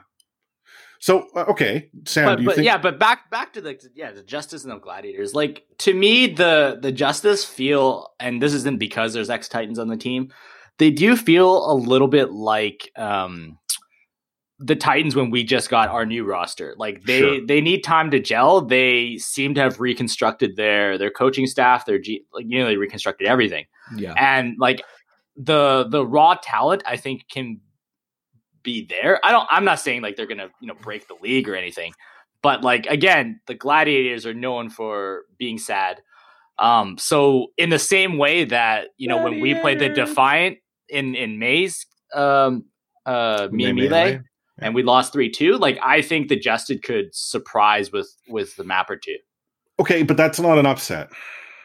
[1.00, 2.66] So uh, okay, Sam, but, do you but think?
[2.66, 5.36] yeah, but back back to the yeah the justice and the gladiators.
[5.36, 9.88] Like to me, the the justice feel, and this isn't because there's ex Titans on
[9.88, 10.34] the team.
[10.80, 13.60] They do feel a little bit like um
[14.60, 16.76] the Titans when we just got our new roster.
[16.78, 17.46] Like they Sure.
[17.46, 18.62] they need time to gel.
[18.62, 21.86] They seem to have reconstructed their their coaching staff.
[21.86, 24.82] Their G, like you know they reconstructed everything Yeah, and like
[25.38, 27.60] the the raw talent i think can
[28.64, 31.50] be there i don't i'm not saying like they're gonna you know break the league
[31.50, 31.92] or anything
[32.42, 36.02] but like again the gladiators are known for being sad
[36.58, 41.16] um so in the same way that you know when we played the defiant in
[41.16, 42.64] in may's um
[43.06, 44.22] uh me May melee Melee?
[44.60, 48.90] And we lost 3-2 like i think the justed could surprise with with the map
[48.90, 49.18] or two
[49.78, 51.10] Okay, but that's not an upset.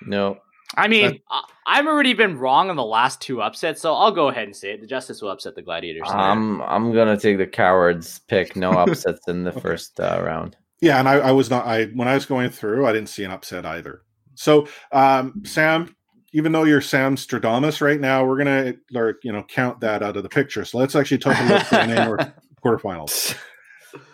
[0.05, 0.39] no,
[0.77, 1.45] I mean, That- I-
[1.79, 4.73] I've already been wrong on the last two upsets, so I'll go ahead and say
[4.73, 4.81] it.
[4.81, 6.09] The Justice will upset the Gladiators.
[6.11, 8.57] I'm I'm gonna take the cowards pick.
[8.57, 10.57] No upsets in the first uh, round.
[10.81, 11.65] Yeah, and I, I was not.
[11.67, 14.03] I when I was going through, I didn't see an upset either.
[14.35, 15.95] So, um, Sam,
[16.33, 20.17] even though you're Sam Stradamus right now, we're gonna or, you know count that out
[20.17, 20.65] of the picture.
[20.65, 22.33] So let's actually talk about the NA North
[22.65, 23.37] quarterfinals.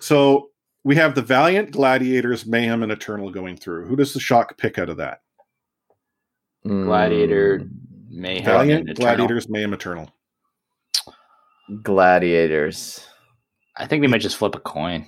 [0.01, 0.49] So
[0.85, 3.87] we have the Valiant, Gladiators, Mayhem, and Eternal going through.
[3.87, 5.21] Who does the shock pick out of that?
[6.67, 7.71] Gladiator, Mm,
[8.09, 9.17] Mayhem, Valiant, and Eternal.
[9.17, 10.11] Gladiators, Mayhem, Eternal.
[11.83, 13.07] gladiators.
[13.77, 15.07] I think we might just flip a coin.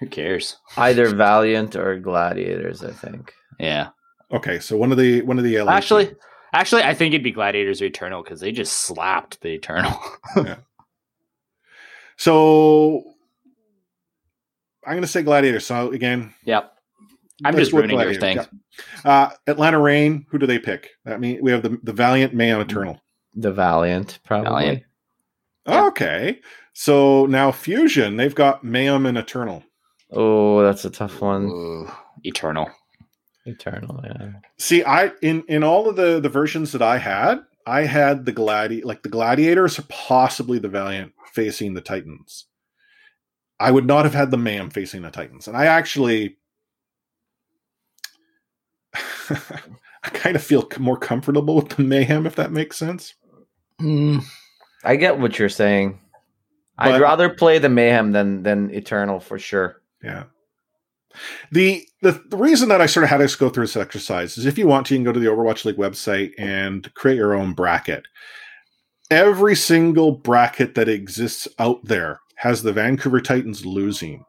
[0.00, 0.56] Who cares?
[0.76, 2.82] Either Valiant or Gladiators.
[2.82, 3.32] I think.
[3.58, 3.90] Yeah.
[4.32, 6.18] Okay, so one of the one of the LA Actually, teams.
[6.52, 9.92] actually, I think it'd be Gladiators or Eternal because they just slapped the Eternal.
[12.20, 13.02] So
[14.84, 15.58] I'm going to say Gladiator.
[15.58, 16.74] So again, yep.
[17.42, 18.36] I'm just go with ruining your thing.
[18.36, 18.60] Gladiators.
[19.06, 19.10] Yeah.
[19.10, 20.26] Uh, Atlanta Reign.
[20.28, 20.90] Who do they pick?
[21.06, 23.00] I mean, we have the the Valiant, Mayhem, Eternal.
[23.34, 24.50] The Valiant, probably.
[24.50, 24.82] Valiant.
[25.66, 26.40] Okay.
[26.74, 29.64] So now Fusion, they've got Mayhem and Eternal.
[30.10, 31.44] Oh, that's a tough one.
[31.44, 31.90] Ooh,
[32.24, 32.70] Eternal.
[33.46, 33.98] Eternal.
[34.04, 34.32] Yeah.
[34.58, 38.32] See, I in in all of the the versions that I had, I had the
[38.32, 42.46] gladi like the gladiators or possibly the Valiant facing the Titans.
[43.58, 46.38] I would not have had the Mayhem facing the Titans, and I actually.
[50.02, 53.14] I kind of feel more comfortable with the mayhem, if that makes sense.
[53.80, 54.24] Mm,
[54.82, 56.00] I get what you're saying.
[56.78, 59.82] But- I'd rather play the Mayhem than than Eternal for sure.
[60.02, 60.24] Yeah.
[61.52, 64.46] The, the the reason that I sort of had us go through this exercise is
[64.46, 67.34] if you want to, you can go to the Overwatch League website and create your
[67.34, 68.06] own bracket.
[69.10, 74.24] Every single bracket that exists out there has the Vancouver Titans losing.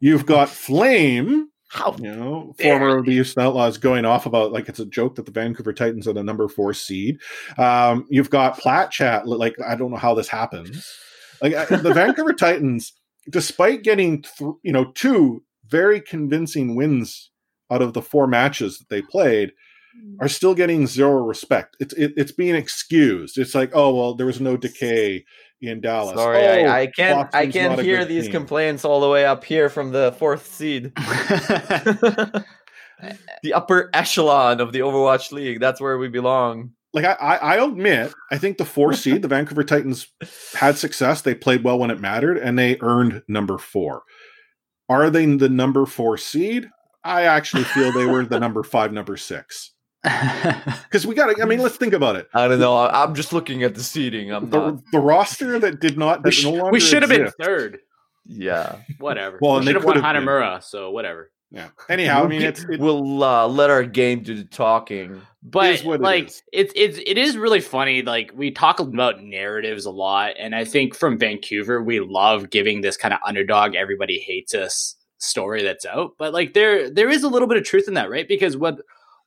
[0.00, 1.94] You've got Flame, How?
[1.98, 5.26] you know, former of the Houston Outlaws, going off about like it's a joke that
[5.26, 7.20] the Vancouver Titans are the number four seed.
[7.58, 10.92] Um, you've got Plat Chat, like I don't know how this happens.
[11.40, 12.92] Like the Vancouver Titans,
[13.30, 17.30] despite getting th- you know two very convincing wins
[17.72, 19.52] out of the four matches that they played,
[19.98, 20.16] hmm.
[20.20, 21.76] are still getting zero respect.
[21.80, 23.38] It's it, it's being excused.
[23.38, 25.24] It's like oh well, there was no decay.
[25.62, 26.16] in Dallas.
[26.16, 27.34] Sorry, Oh, I, I can't.
[27.34, 28.32] I can't hear these team.
[28.32, 32.44] complaints all the way up here from the fourth seed, the
[33.54, 35.60] upper echelon of the Overwatch League.
[35.60, 36.72] That's where we belong.
[36.92, 40.08] like I, I I'll admit, I think the four seed, the Vancouver Titans,
[40.54, 41.22] had success.
[41.22, 44.02] They played well when it mattered, and they earned number four.
[44.92, 46.68] Are they the number four seed?
[47.04, 49.70] I actually feel they were the number five, number six.
[50.04, 51.42] Because we got to.
[51.42, 52.28] I mean, let's think about it.
[52.34, 52.76] I don't know.
[52.76, 54.30] I- I'm just looking at the seeding.
[54.32, 54.76] I'm not.
[54.76, 57.78] The, the roster that did not we, sh- no we should have been third.
[58.26, 59.38] Yeah, Whatever.
[59.40, 60.22] Well, we they should have won could been.
[60.24, 61.30] Hanamura, so whatever.
[61.50, 61.68] Yeah.
[61.88, 65.20] Anyhow, I We'll mean, get- it's it, we'll uh, let our game do the talking.
[65.42, 66.42] But is what it like is.
[66.52, 68.02] it's it's it is really funny.
[68.02, 72.80] Like we talk about narratives a lot, and I think from Vancouver we love giving
[72.80, 76.12] this kind of underdog, everybody hates us story that's out.
[76.18, 78.26] But like there there is a little bit of truth in that, right?
[78.28, 78.78] Because what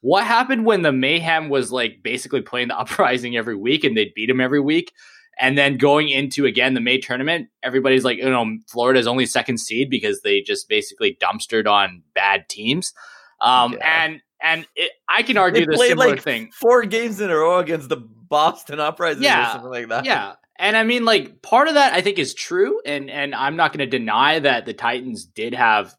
[0.02, 4.14] what happened when the mayhem was like basically playing the uprising every week and they'd
[4.14, 4.94] beat them every week.
[5.38, 9.60] And then going into again the May tournament, everybody's like, you know, Florida's only second
[9.60, 12.94] seed because they just basically dumpstered on bad teams.
[13.42, 14.04] Um, Yeah.
[14.06, 16.52] and and it, I can argue the similar like thing.
[16.54, 20.06] four games in a row against the Boston Uprising Yeah, or something like that.
[20.06, 20.34] Yeah.
[20.58, 23.74] And I mean like part of that I think is true and and I'm not
[23.74, 25.96] going to deny that the Titans did have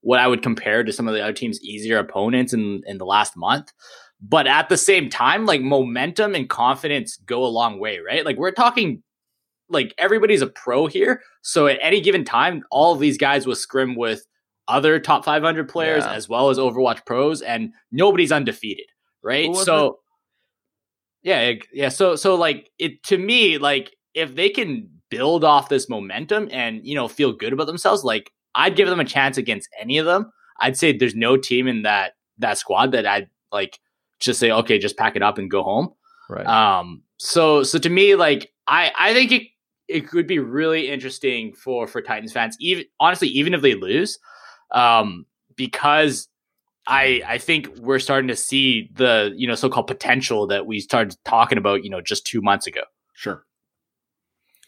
[0.00, 3.04] what I would compare to some of the other teams easier opponents in in the
[3.04, 3.72] last month.
[4.20, 8.24] But at the same time like momentum and confidence go a long way, right?
[8.24, 9.02] Like we're talking
[9.68, 11.20] like everybody's a pro here.
[11.42, 14.24] So at any given time all of these guys will scrim with
[14.68, 16.12] other top 500 players Yeah.
[16.12, 18.86] as well as Overwatch pros and nobody's undefeated,
[19.22, 19.54] right?
[19.56, 19.98] So
[21.22, 21.88] yeah, yeah.
[21.88, 26.84] So so like it to me, like if they can build off this momentum and
[26.86, 30.06] you know feel good about themselves, like I'd give them a chance against any of
[30.06, 30.30] them.
[30.60, 33.78] I'd say there's no team in that that squad that I'd like
[34.20, 35.92] just say, okay, just pack it up and go home.
[36.28, 36.46] Right.
[36.46, 39.42] Um, so so to me, like I I think it
[39.88, 44.18] it could be really interesting for for Titans fans, even honestly, even if they lose,
[44.70, 46.28] um, because
[46.86, 50.80] I I think we're starting to see the you know so called potential that we
[50.80, 52.82] started talking about you know just two months ago.
[53.14, 53.44] sure.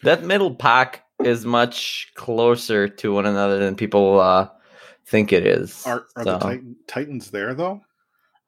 [0.03, 4.47] that middle pack is much closer to one another than people uh,
[5.05, 5.85] think it is.
[5.85, 7.81] Are, are So, the Titan, Titans there though?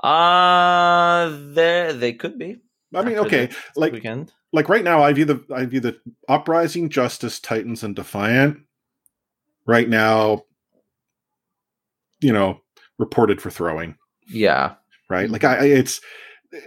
[0.04, 2.58] uh, there they could be.
[2.96, 4.32] I mean, okay, like weekend.
[4.52, 6.00] like right now, I view the I view the
[6.30, 8.60] Uprising, Justice, Titans, and Defiant.
[9.66, 10.44] Right now,
[12.24, 12.62] you know,
[12.98, 13.96] reported for throwing.
[14.28, 14.76] Yeah,
[15.10, 16.02] Right, like I, it's,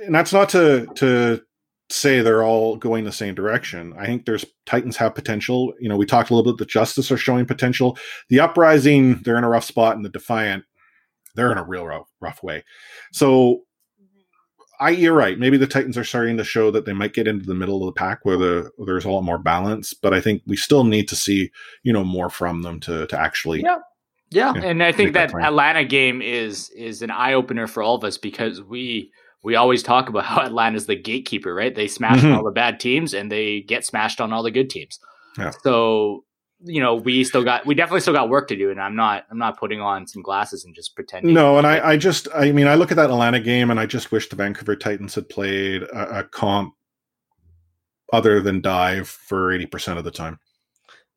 [0.04, 1.40] and that's not to to
[1.88, 3.94] say they're all going the same direction.
[3.98, 5.72] I think there's Titans have potential.
[5.80, 6.58] You know, we talked a little bit.
[6.58, 7.96] The Justice are showing potential.
[8.28, 10.64] The Uprising, they're in a rough spot, and the Defiant,
[11.34, 12.64] they're in a real rough, rough way.
[13.12, 13.62] So
[14.78, 15.38] I you're right.
[15.38, 17.94] Maybe the Titans are starting to show that they might get into the middle of
[17.94, 20.84] the pack where the where there's a lot more balance, but I think we still
[20.84, 21.50] need to see,
[21.82, 23.78] you know, more from them to to actually Yeah.
[24.36, 25.42] Yeah, Yeah, and I think that that.
[25.44, 29.10] Atlanta game is is an eye opener for all of us because we
[29.42, 31.74] we always talk about how Atlanta's the gatekeeper, right?
[31.74, 32.36] They smash on Mhm.
[32.36, 34.98] all the bad teams and they get smashed on all the good teams.
[35.38, 35.52] Yeah.
[35.62, 36.24] So
[36.60, 39.24] you know, we still got we definitely still got work to do, and I'm not
[39.30, 41.34] I'm not putting on some glasses and just pretending.
[41.34, 43.84] No, and I, I just, I mean, I look at that Atlanta game and I
[43.84, 46.72] just wish the Vancouver Titans had played a, a comp
[48.12, 50.38] other than dive for 80% of the time.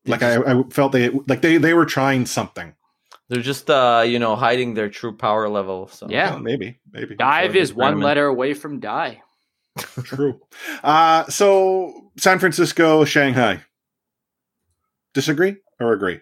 [0.06, 2.74] Like I, I felt they, like they, they were trying something.
[3.30, 5.88] They're just uh, you know hiding their true power level.
[5.88, 6.32] So Yeah.
[6.32, 7.16] Well, maybe, maybe.
[7.16, 8.06] Dive is one tournament.
[8.06, 9.22] letter away from die.
[10.04, 10.42] True.
[10.84, 13.62] Uh, so San Francisco, Shanghai.
[15.14, 16.20] Disagree or agree?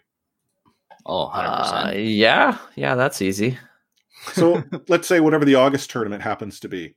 [1.06, 3.58] Oh, 100 Uh, yeah, yeah, that's easy.
[4.34, 6.96] So let's say whatever the August tournament happens to be.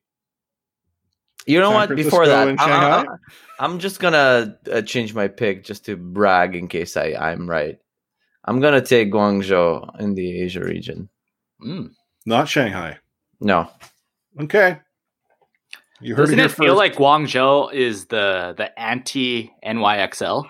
[1.47, 1.97] You know San what?
[1.97, 3.13] Before that, and I- I- Shanghai?
[3.61, 7.49] I, am just gonna uh, change my pick just to brag in case I I'm
[7.49, 7.79] right.
[8.45, 11.09] I'm gonna take Guangzhou in the Asia region.
[11.63, 11.91] Mm.
[12.27, 12.99] Not Shanghai.
[13.41, 13.71] No,
[14.41, 14.79] Okay.
[16.03, 20.49] You heard Doesn't it it feel like Guangzhou is the the anti NYXL?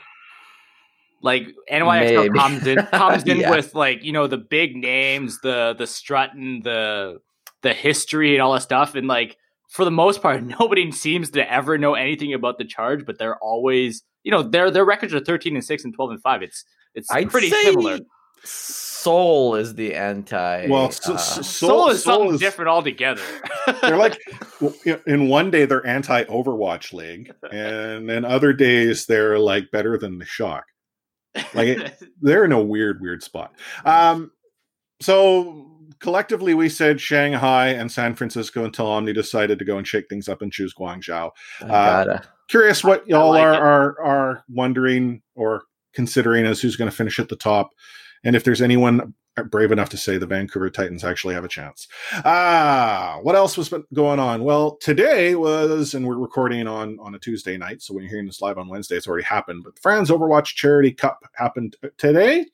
[1.23, 2.39] Like NYXL Maybe.
[2.39, 3.51] comes in comes in Yeah.
[3.51, 7.19] with like you know the big names, the the strutting, the
[7.63, 9.37] the history and all that stuff, and like
[9.69, 13.37] for the most part, nobody seems to ever know anything about the charge, but they're
[13.39, 16.43] always you know their their records are thirteen and six and twelve and five.
[16.43, 16.65] It's
[16.95, 17.99] it's I'd pretty say similar.
[18.45, 20.67] Soul is the anti.
[20.69, 23.23] Well, uh, so- so- Soul, is Seoul something is- different altogether.
[23.83, 24.19] they're like
[25.07, 30.19] in one day they're anti Overwatch League, and then other days they're like better than
[30.19, 30.65] the Shock.
[31.55, 33.55] Like it- They're in a weird, weird spot.
[33.85, 34.33] Um,
[35.01, 35.67] so
[36.01, 40.29] collectively, we said Shanghai and San Francisco until Omni decided to go and shake things
[40.29, 41.31] up and choose Guangzhou.
[41.63, 42.19] Uh,
[42.49, 43.59] curious what y'all like are, it.
[43.61, 45.63] are are wondering or
[45.93, 47.71] considering as who's going to finish at the top,
[48.25, 49.15] and if there's anyone
[49.49, 51.89] brave enough to say the Vancouver Titans actually have a chance.
[52.25, 54.45] Ah, what else was going on?
[54.45, 58.27] Well, today was, and we're recording on on a Tuesday night, so when you're hearing
[58.27, 59.63] this live on Wednesday, it's already happened.
[59.65, 62.47] But the Fran's Overwatch Charity Cup happened today,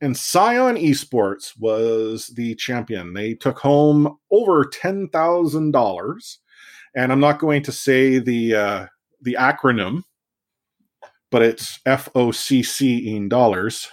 [0.00, 3.12] and Scion Esports was the champion.
[3.12, 6.38] They took home over ten thousand dollars,
[6.96, 8.86] and I'm not going to say the uh,
[9.22, 10.02] the acronym,
[11.30, 13.88] but it's FOCC in dollars.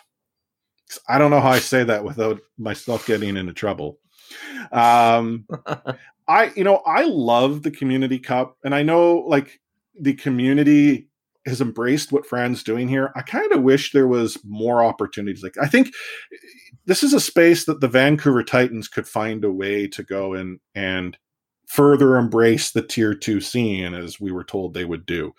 [1.10, 4.00] I don't know how I say that without myself getting into trouble.
[4.72, 5.48] Um,
[6.28, 9.60] I, you know, I love the community cup, and I know like
[10.00, 11.10] the community
[11.46, 13.12] has embraced what Fran's doing here.
[13.16, 15.44] I kind of wish there was more opportunities.
[15.44, 15.94] Like, I think
[16.86, 20.60] this is a space that the Vancouver Titans could find a way to go and
[20.74, 21.18] and
[21.68, 25.34] further embrace the tier two scene as we were told they would do.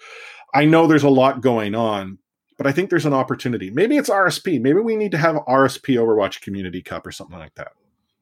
[0.57, 2.17] I know there's a lot going on,
[2.57, 3.69] but I think there's an opportunity.
[3.69, 4.59] Maybe it's RSP.
[4.59, 7.73] Maybe we need to have RSP Overwatch Community Cup or something like that.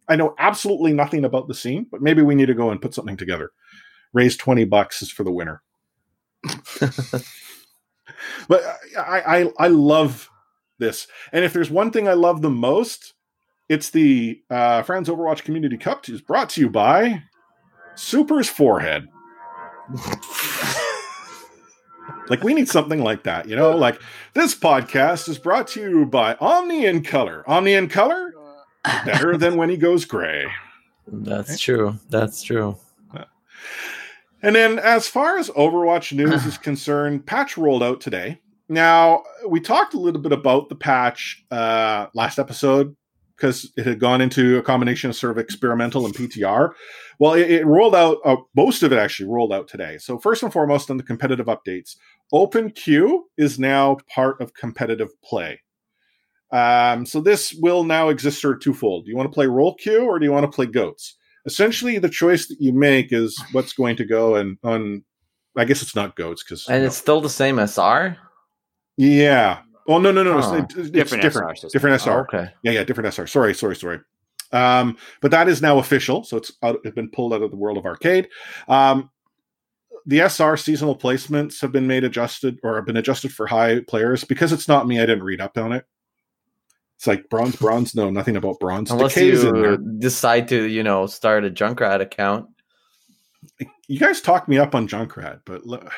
[0.08, 2.92] I know absolutely nothing about the scene, but maybe we need to go and put
[2.92, 3.52] something together.
[4.12, 5.62] Raise 20 bucks is for the winner.
[8.48, 8.62] but
[8.98, 10.28] I, I I love
[10.78, 11.06] this.
[11.32, 13.14] And if there's one thing I love the most,
[13.68, 17.22] it's the uh, Friends Overwatch Community Cup is brought to you by
[17.94, 19.06] Super's Forehead.
[22.28, 23.76] like we need something like that, you know.
[23.76, 24.00] Like
[24.34, 27.44] this podcast is brought to you by Omni in Color.
[27.46, 28.32] Omni in Color,
[29.04, 30.46] better than when he goes gray.
[31.06, 31.98] That's true.
[32.08, 32.76] That's true.
[34.44, 38.40] And then, as far as Overwatch news is concerned, patch rolled out today.
[38.68, 42.94] Now, we talked a little bit about the patch uh, last episode
[43.36, 46.72] because it had gone into a combination of sort of experimental and PTR.
[47.18, 49.96] Well, it, it rolled out, uh, most of it actually rolled out today.
[49.96, 51.96] So, first and foremost, on the competitive updates,
[52.34, 55.60] Open Queue is now part of competitive play.
[56.50, 59.04] Um, so, this will now exist sort of twofold.
[59.04, 61.16] Do you want to play role queue or do you want to play goats?
[61.46, 65.04] Essentially, the choice that you make is what's going to go and on.
[65.56, 68.18] I guess it's not goats because And it's still the same SR?
[68.96, 69.60] yeah.
[69.86, 70.40] Oh no no no!
[70.42, 70.54] Oh.
[70.54, 71.50] It's, it's Different different.
[71.50, 71.70] SR system.
[71.72, 72.10] Different SR.
[72.10, 72.52] Oh, okay.
[72.62, 73.26] Yeah, yeah, different SR.
[73.28, 74.00] Sorry, sorry, sorry.
[74.50, 77.56] Um, but that is now official, so it's out, it's been pulled out of the
[77.56, 78.28] world of arcade.
[78.68, 79.10] Um,
[80.06, 84.24] the SR seasonal placements have been made adjusted or have been adjusted for high players
[84.24, 84.98] because it's not me.
[84.98, 85.86] I didn't read up on it.
[86.96, 87.94] It's like bronze, bronze.
[87.94, 88.90] No, nothing about bronze.
[88.90, 92.46] Unless Decay's you decide to, you know, start a Junkrat account.
[93.88, 95.90] You guys talked me up on Junkrat, but look,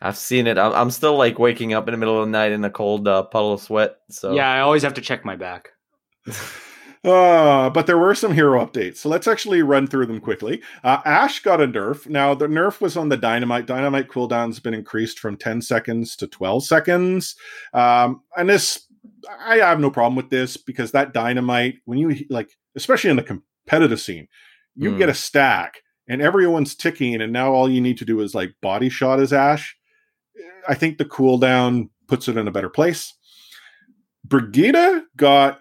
[0.00, 0.58] I've seen it.
[0.58, 3.06] I'm, I'm still like waking up in the middle of the night in a cold
[3.06, 3.96] uh, puddle of sweat.
[4.10, 5.70] So Yeah, I always have to check my back.
[7.04, 8.98] Uh, but there were some hero updates.
[8.98, 10.62] So let's actually run through them quickly.
[10.84, 12.08] Uh, Ash got a nerf.
[12.08, 13.66] Now, the nerf was on the Dynamite.
[13.66, 17.34] Dynamite cooldown's been increased from 10 seconds to 12 seconds.
[17.74, 18.86] Um, and this,
[19.40, 23.22] I have no problem with this because that Dynamite, when you like, especially in the
[23.24, 24.28] competitive scene,
[24.76, 24.98] you Mm.
[24.98, 28.54] get a stack and everyone's ticking, and now all you need to do is like
[28.62, 29.76] body shot as Ash.
[30.68, 33.12] I think the cooldown puts it in a better place.
[34.24, 35.60] Brigitte got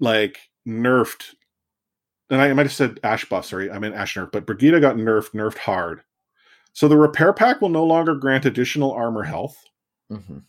[0.00, 1.34] like nerfed.
[2.30, 4.96] And I might have said Ash buff, sorry, I meant Ash nerf, but Brigitte got
[4.96, 6.00] nerfed, nerfed hard.
[6.72, 9.56] So the repair pack will no longer grant additional armor health.
[10.10, 10.42] Mhm.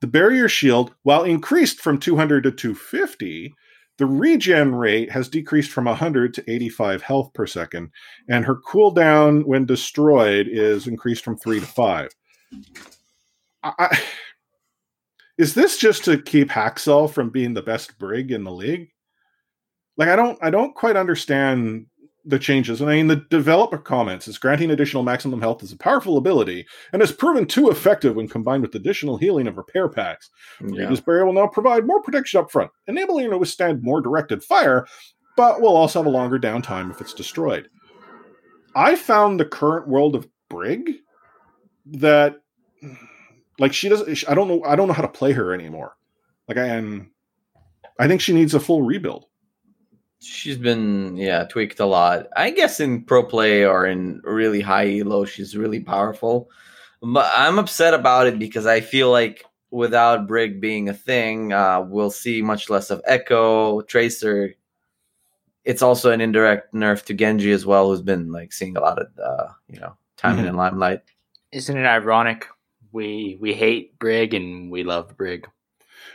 [0.00, 3.54] The barrier shield, while increased from 200 to 250,
[3.98, 7.90] the regen rate has decreased from 100 to 85 health per second,
[8.28, 12.10] and her cooldown when destroyed is increased from 3 to 5.
[13.62, 13.98] I, I,
[15.38, 18.90] is this just to keep Haksal from being the best brig in the league?
[19.96, 21.86] Like I don't I don't quite understand
[22.24, 22.80] the changes.
[22.80, 26.66] And I mean the developer comments is granting additional maximum health is a powerful ability
[26.92, 30.30] and has proven too effective when combined with additional healing of repair packs.
[30.60, 30.82] Mm, yeah.
[30.82, 34.42] Regis barrier will now provide more protection up front, enabling it to withstand more directed
[34.42, 34.86] fire,
[35.36, 37.68] but will also have a longer downtime if it's destroyed.
[38.74, 40.90] I found the current world of Brig
[41.86, 42.36] that
[43.58, 45.96] like she doesn't I don't know I don't know how to play her anymore.
[46.48, 47.12] Like I am
[47.98, 49.26] I think she needs a full rebuild.
[50.20, 52.26] She's been yeah tweaked a lot.
[52.36, 56.50] I guess in pro play or in really high elo, she's really powerful.
[57.02, 61.82] But I'm upset about it because I feel like without Brig being a thing, uh,
[61.82, 64.54] we'll see much less of Echo Tracer.
[65.64, 68.98] It's also an indirect nerf to Genji as well, who's been like seeing a lot
[68.98, 71.02] of uh, you know time in the limelight.
[71.52, 72.46] Isn't it ironic?
[72.92, 75.46] We we hate Brig and we love Brig.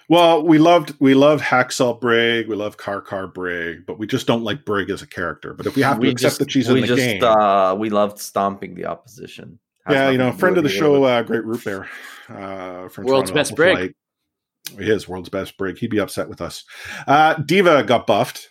[0.10, 4.28] Well, we loved we loved Haksal Brig, we love Car Car Brig, but we just
[4.28, 5.54] don't like Brig as a character.
[5.54, 7.24] But if we have to We accept just- that she's in we the just game,
[7.24, 9.60] uh, we loved stomping the opposition.
[9.86, 11.89] Has yeah, you know, friend of the with show, uh, Great Root Bear,
[12.30, 13.76] uh, from World's Toronto best Alpha brig.
[13.78, 13.96] Flight.
[14.86, 15.78] He is world's best brig.
[15.80, 16.64] He'd be upset with us.
[17.08, 18.50] Uh, D.Va got buffed,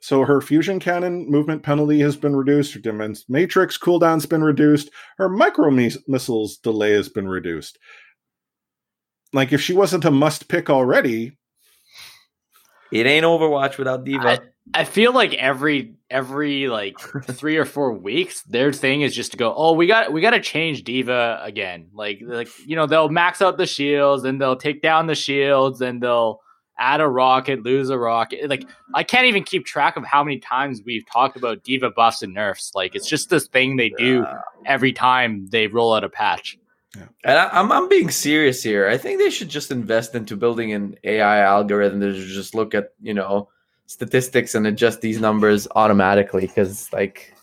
[0.00, 2.74] so her fusion cannon movement penalty has been reduced.
[2.74, 4.88] Her Defense Matrix cooldown's been reduced.
[5.18, 7.78] Her micro missiles delay has been reduced.
[9.32, 11.36] Like if she wasn't a must pick already,
[12.90, 14.28] It ain't Overwatch without D.Va.
[14.28, 14.40] I,
[14.80, 19.36] I feel like every every like three or four weeks, their thing is just to
[19.36, 21.88] go, oh, we got we got to change D.Va again.
[21.92, 25.80] Like like you know they'll max out the shields and they'll take down the shields
[25.80, 26.40] and they'll
[26.78, 28.48] add a rocket, lose a rocket.
[28.48, 28.64] Like
[28.94, 32.32] I can't even keep track of how many times we've talked about D.Va buffs and
[32.32, 32.72] nerfs.
[32.74, 34.24] Like it's just this thing they do
[34.64, 36.56] every time they roll out a patch.
[36.94, 38.88] And I, I'm I'm being serious here.
[38.88, 42.92] I think they should just invest into building an AI algorithm that just look at
[43.00, 43.48] you know
[43.86, 46.46] statistics and adjust these numbers automatically.
[46.46, 47.34] Because like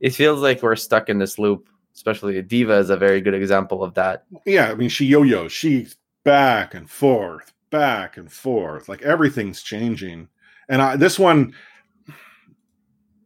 [0.00, 1.68] it feels like we're stuck in this loop.
[1.94, 4.24] Especially D.Va is a very good example of that.
[4.46, 8.88] yeah, I mean, she yo-yo, She's back and forth, back and forth.
[8.88, 10.28] Like everything's changing.
[10.68, 11.54] And I, this one,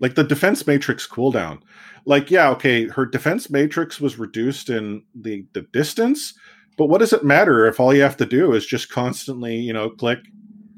[0.01, 1.61] like the defense matrix cooldown,
[2.05, 6.35] like yeah, okay, her defense matrix was reduced in the the distance,
[6.77, 9.73] but what does it matter if all you have to do is just constantly, you
[9.73, 10.21] know, click,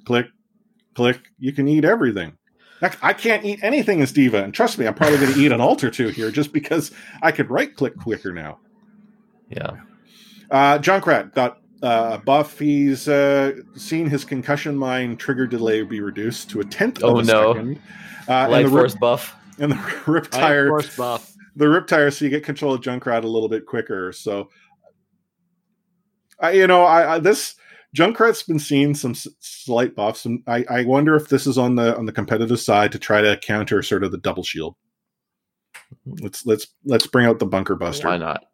[0.05, 0.27] click,
[0.95, 1.20] click?
[1.39, 2.37] You can eat everything.
[3.01, 5.61] I can't eat anything as D.Va, and trust me, I'm probably going to eat an
[5.61, 6.91] ult or two here just because
[7.22, 8.59] I could right click quicker now.
[9.49, 9.70] Yeah.
[10.51, 12.59] Uh, Junkrat got uh, a buff.
[12.59, 17.25] He's uh, seen his concussion mine trigger delay be reduced to a tenth Oh, of
[17.25, 17.55] a no.
[17.55, 17.81] second.
[18.29, 19.35] Uh, Light and the force rip, buff.
[19.59, 21.32] And the RIP-Tire, Force buff.
[21.57, 24.12] the RIP-Tire, so you get control of Junkrat a little bit quicker.
[24.12, 24.48] So,
[26.40, 27.55] I, you know, I, I this
[27.96, 31.76] Junkrat's been seeing some s- slight buffs, and I, I wonder if this is on
[31.76, 34.74] the on the competitive side to try to counter sort of the double shield.
[36.20, 38.09] Let's let's let's bring out the bunker buster.
[38.09, 38.44] Why not?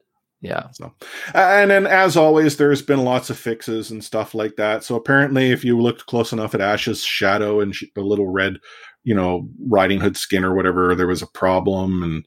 [0.43, 0.69] Yeah.
[0.73, 0.95] So,
[1.35, 4.85] and then as always, there's been lots of fixes and stuff like that.
[4.85, 8.57] So apparently, if you looked close enough at Ash's shadow and sh- the little red,
[9.05, 12.03] you know, Riding Hood skin or whatever, there was a problem.
[12.03, 12.27] And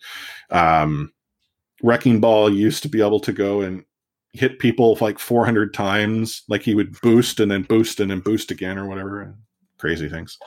[0.50, 1.14] um,
[1.82, 3.84] Wrecking Ball used to be able to go and
[4.34, 6.44] hit people like 400 times.
[6.48, 9.36] Like he would boost and then boost and then boost again or whatever.
[9.78, 10.38] Crazy things.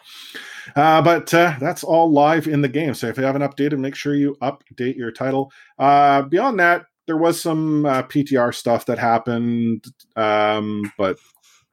[0.74, 2.94] Uh, but uh, that's all live in the game.
[2.94, 5.52] So if you haven't updated, make sure you update your title.
[5.78, 9.84] Uh, beyond that, there was some uh, PTR stuff that happened,
[10.16, 11.18] um, but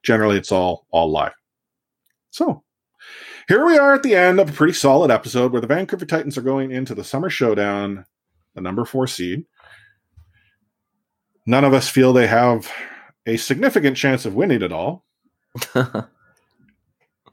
[0.03, 1.31] generally it's all all live.
[2.29, 2.63] So
[3.47, 6.37] here we are at the end of a pretty solid episode where the Vancouver Titans
[6.37, 8.05] are going into the Summer Showdown,
[8.55, 9.45] the number four seed.
[11.45, 12.71] None of us feel they have
[13.25, 15.05] a significant chance of winning it all.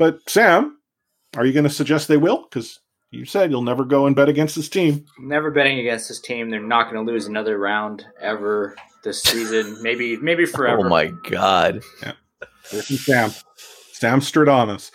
[0.00, 0.78] But Sam,
[1.36, 2.44] are you going to suggest they will?
[2.44, 2.80] Because
[3.10, 5.04] you said you'll never go and bet against this team.
[5.18, 6.48] Never betting against this team.
[6.48, 9.76] They're not going to lose another round ever this season.
[9.82, 10.86] maybe maybe forever.
[10.86, 11.82] Oh my god.
[12.70, 13.30] Here's Sam.
[13.92, 14.90] Sam Stradamus.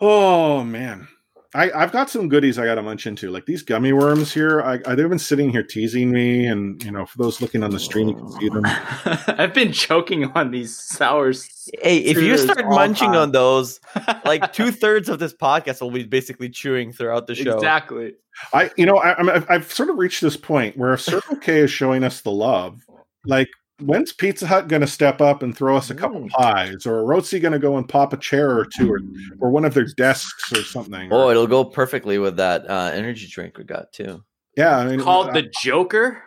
[0.00, 1.08] Oh man.
[1.54, 4.60] I, I've got some goodies I got to munch into, like these gummy worms here.
[4.60, 7.70] I, I, they've been sitting here teasing me, and you know, for those looking on
[7.70, 8.62] the stream, you can see them.
[9.38, 11.48] I've been choking on these sours.
[11.80, 13.16] Hey, if you start munching time.
[13.16, 13.80] on those,
[14.26, 17.54] like two thirds of this podcast will be basically chewing throughout the show.
[17.54, 18.12] Exactly.
[18.52, 21.36] I, you know, I, I'm, I've- I've sort of reached this point where if Circle
[21.36, 22.82] K is showing us the love,
[23.24, 23.48] like
[23.80, 26.30] when's Pizza Hut going to step up and throw us a couple Mm.
[26.30, 29.00] pies, or Arozzi going to go and pop a chair or two, or,
[29.40, 31.12] or one of their desks or something?
[31.12, 34.22] Oh, Or- it'll go perfectly with that uh, energy drink we got too.
[34.56, 36.22] yeah, I mean, Called I, the Joker.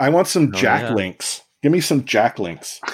[0.00, 0.94] I want some Oh, Jack yeah.
[0.94, 1.42] Links.
[1.62, 2.80] Give me some Jack Links.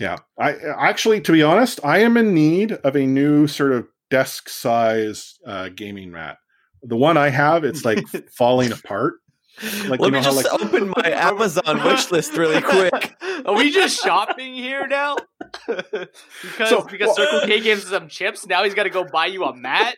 [0.00, 3.86] Yeah, I actually, to be honest, I am in need of a new sort of
[4.10, 6.38] desk size uh, gaming mat.
[6.82, 8.04] The one I have, it's like
[8.36, 9.14] falling apart.
[9.60, 13.14] Like, you Let know me how, just like- open my Amazon wish list really quick.
[13.44, 15.16] Are we just shopping here now?
[15.66, 16.08] because
[16.68, 18.46] So- because Circle K gives some chips.
[18.46, 19.96] Now he's got to go buy you a mat.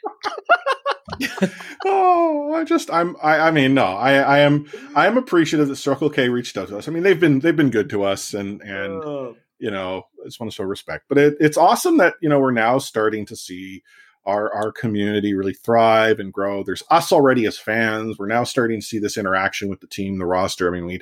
[1.85, 5.77] Oh, I just, I'm, I, I mean, no, I, I am, I am appreciative that
[5.77, 6.89] Circle K reached out to us.
[6.89, 9.37] I mean, they've been, they've been good to us, and and Oh.
[9.59, 11.05] you know, I just want to show respect.
[11.09, 13.83] But it, it's awesome that you know we're now starting to see
[14.27, 16.63] our our community really thrive and grow.
[16.63, 18.19] There's us already as fans.
[18.19, 20.69] We're now starting to see this interaction with the team, the roster.
[20.69, 21.01] I mean, we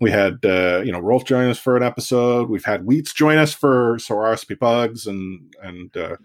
[0.00, 2.48] we had uh, you know Rolf join us for an episode.
[2.48, 6.16] We've had Wheats join us for so RSP Bugs and and uh,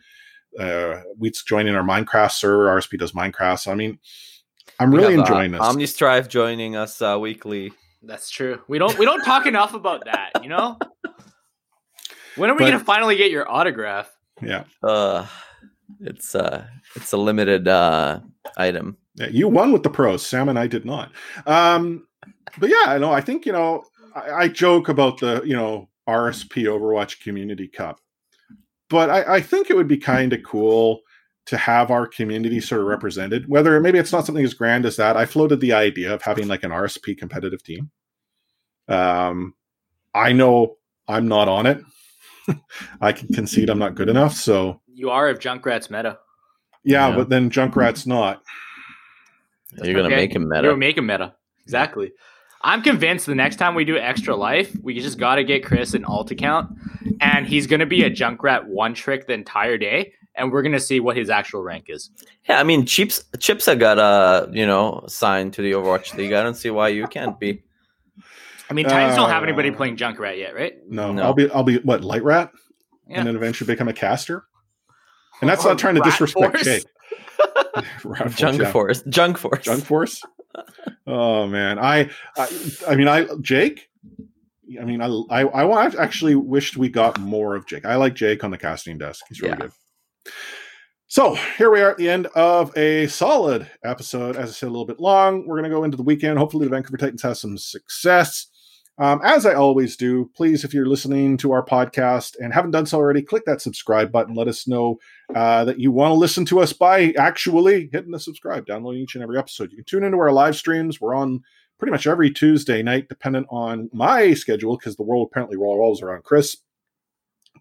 [0.60, 2.68] uh, Wheats joining our Minecraft server.
[2.68, 3.60] RSP does Minecraft.
[3.60, 4.00] So I mean,
[4.80, 5.76] I'm really have, enjoying uh, this.
[5.94, 7.72] OmniStrive joining us uh, weekly.
[8.02, 8.62] That's true.
[8.68, 10.44] We don't we don't talk enough about that.
[10.44, 10.78] You know.
[12.36, 14.10] When are we But- gonna finally get your autograph?
[14.42, 14.64] yeah.
[14.82, 15.26] Uh,
[16.00, 18.20] It's uh it's a limited uh
[18.58, 18.98] item.
[19.16, 20.26] You won with the pros.
[20.26, 21.12] Sam and I did not.
[21.46, 22.08] Um,
[22.58, 23.12] but yeah, I know.
[23.12, 23.84] I think you know.
[24.16, 28.00] I, I joke about the you know RSP Overwatch Community Cup,
[28.90, 31.02] but I, I think it would be kind of cool
[31.46, 33.50] to have our community sort of represented.
[33.50, 35.18] Whether maybe it's not something as grand as that.
[35.18, 37.92] I floated the idea of having like an RSP competitive team.
[38.88, 39.56] Um,
[40.14, 40.78] I know
[41.08, 41.82] I'm not on it.
[43.02, 44.34] I can concede I'm not good enough.
[44.34, 46.20] So You are if Junkrat's meta.
[46.84, 47.16] yeah, Yeah.
[47.16, 48.42] but then Junkrat's not.
[49.82, 50.16] You're gonna Okay.
[50.18, 50.64] make him meta.
[50.64, 50.78] You'll meta.
[50.78, 51.36] make him meta.
[51.64, 52.12] Exactly.
[52.62, 55.94] I'm convinced the next time we do extra life, we just got to get Chris
[55.94, 56.70] an alt account,
[57.22, 60.74] and he's going to be a Junkrat one trick the entire day, and we're going
[60.74, 62.10] to see what his actual rank is.
[62.50, 66.34] Yeah, I mean Chips Chips got uh, you know, signed to the Overwatch League.
[66.34, 67.64] I don't see why you can't be.
[68.70, 70.74] I mean, Titans don't have Uh, anybody playing Junkrat yet, right?
[70.90, 71.24] No, No.
[71.24, 72.52] I'll be I'll be what light rat,
[73.08, 73.20] Yeah.
[73.20, 74.44] and then eventually become a caster.
[75.42, 76.64] And that's Or not trying to disrespect Force.
[76.64, 76.84] Jake.
[78.04, 78.72] Rat Force, Junk yeah.
[78.72, 79.02] Force.
[79.04, 79.64] Junk Force.
[79.64, 80.22] Junk Force.
[81.08, 82.48] Oh man, I, I,
[82.88, 83.88] I mean, I Jake.
[84.80, 87.86] I mean, I, I, I wa- I actually wished we got more of Jake.
[87.86, 89.26] I like Jake on the casting desk.
[89.30, 89.68] He's really Yeah.
[90.26, 90.34] good.
[91.08, 94.36] So here we are at the end of a solid episode.
[94.36, 95.48] As I said, a little bit long.
[95.48, 96.38] We're going to go into the weekend.
[96.38, 98.46] Hopefully, the Vancouver Titans has some success.
[99.00, 102.86] Um, as I always do, please, if you're listening to our podcast and haven't done
[102.86, 104.36] so already, click that subscribe button.
[104.36, 104.98] Let us know
[105.34, 109.16] uh, that you want to listen to us by actually hitting the subscribe, downloading each
[109.16, 109.72] and every episode.
[109.72, 111.00] You can tune into our live streams.
[111.00, 111.42] We're on
[111.78, 116.26] pretty much every Tuesday night, dependent on my schedule, because the world apparently revolves around
[116.26, 116.58] Chris.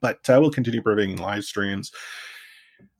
[0.00, 1.92] But uh, we'll continue bringing live streams.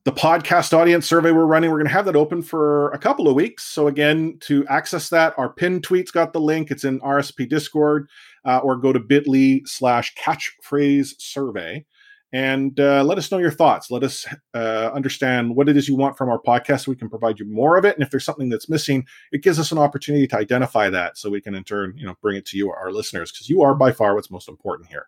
[0.05, 3.27] The podcast audience survey we're running, we're going to have that open for a couple
[3.27, 3.65] of weeks.
[3.65, 6.71] So, again, to access that, our pinned tweet's got the link.
[6.71, 8.09] It's in RSP Discord,
[8.45, 11.85] uh, or go to bit.ly slash catchphrase survey
[12.31, 13.89] and uh, let us know your thoughts.
[13.89, 16.85] Let us uh, understand what it is you want from our podcast.
[16.85, 19.43] So we can provide you more of it, and if there's something that's missing, it
[19.43, 22.37] gives us an opportunity to identify that, so we can in turn, you know, bring
[22.37, 25.07] it to you, our listeners, because you are by far what's most important here.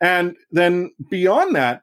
[0.00, 1.82] And then beyond that,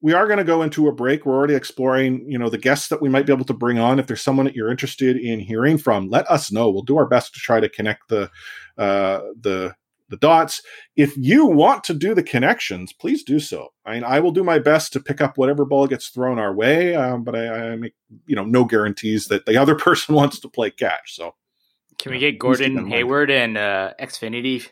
[0.00, 1.24] we are going to go into a break.
[1.24, 3.98] We're already exploring, you know, the guests that we might be able to bring on.
[3.98, 6.70] If there's someone that you're interested in hearing from, let us know.
[6.70, 8.30] We'll do our best to try to connect the
[8.76, 9.74] uh, the
[10.08, 10.62] the dots.
[10.94, 13.72] If you want to do the connections, please do so.
[13.84, 16.54] I mean, I will do my best to pick up whatever ball gets thrown our
[16.54, 17.94] way, um, but I, I make
[18.26, 21.16] you know no guarantees that the other person wants to play catch.
[21.16, 21.34] So
[21.98, 22.90] Can we get please keep that in Gordon.
[22.90, 24.68] Hayward and uh, Xfinity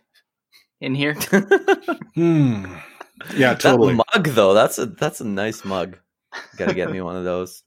[0.80, 1.16] in here?
[2.14, 2.76] Hmm.
[3.36, 3.94] Yeah, That totally.
[3.94, 5.98] mug though, that's a that's a nice mug.
[6.56, 7.62] Gotta get me one of those.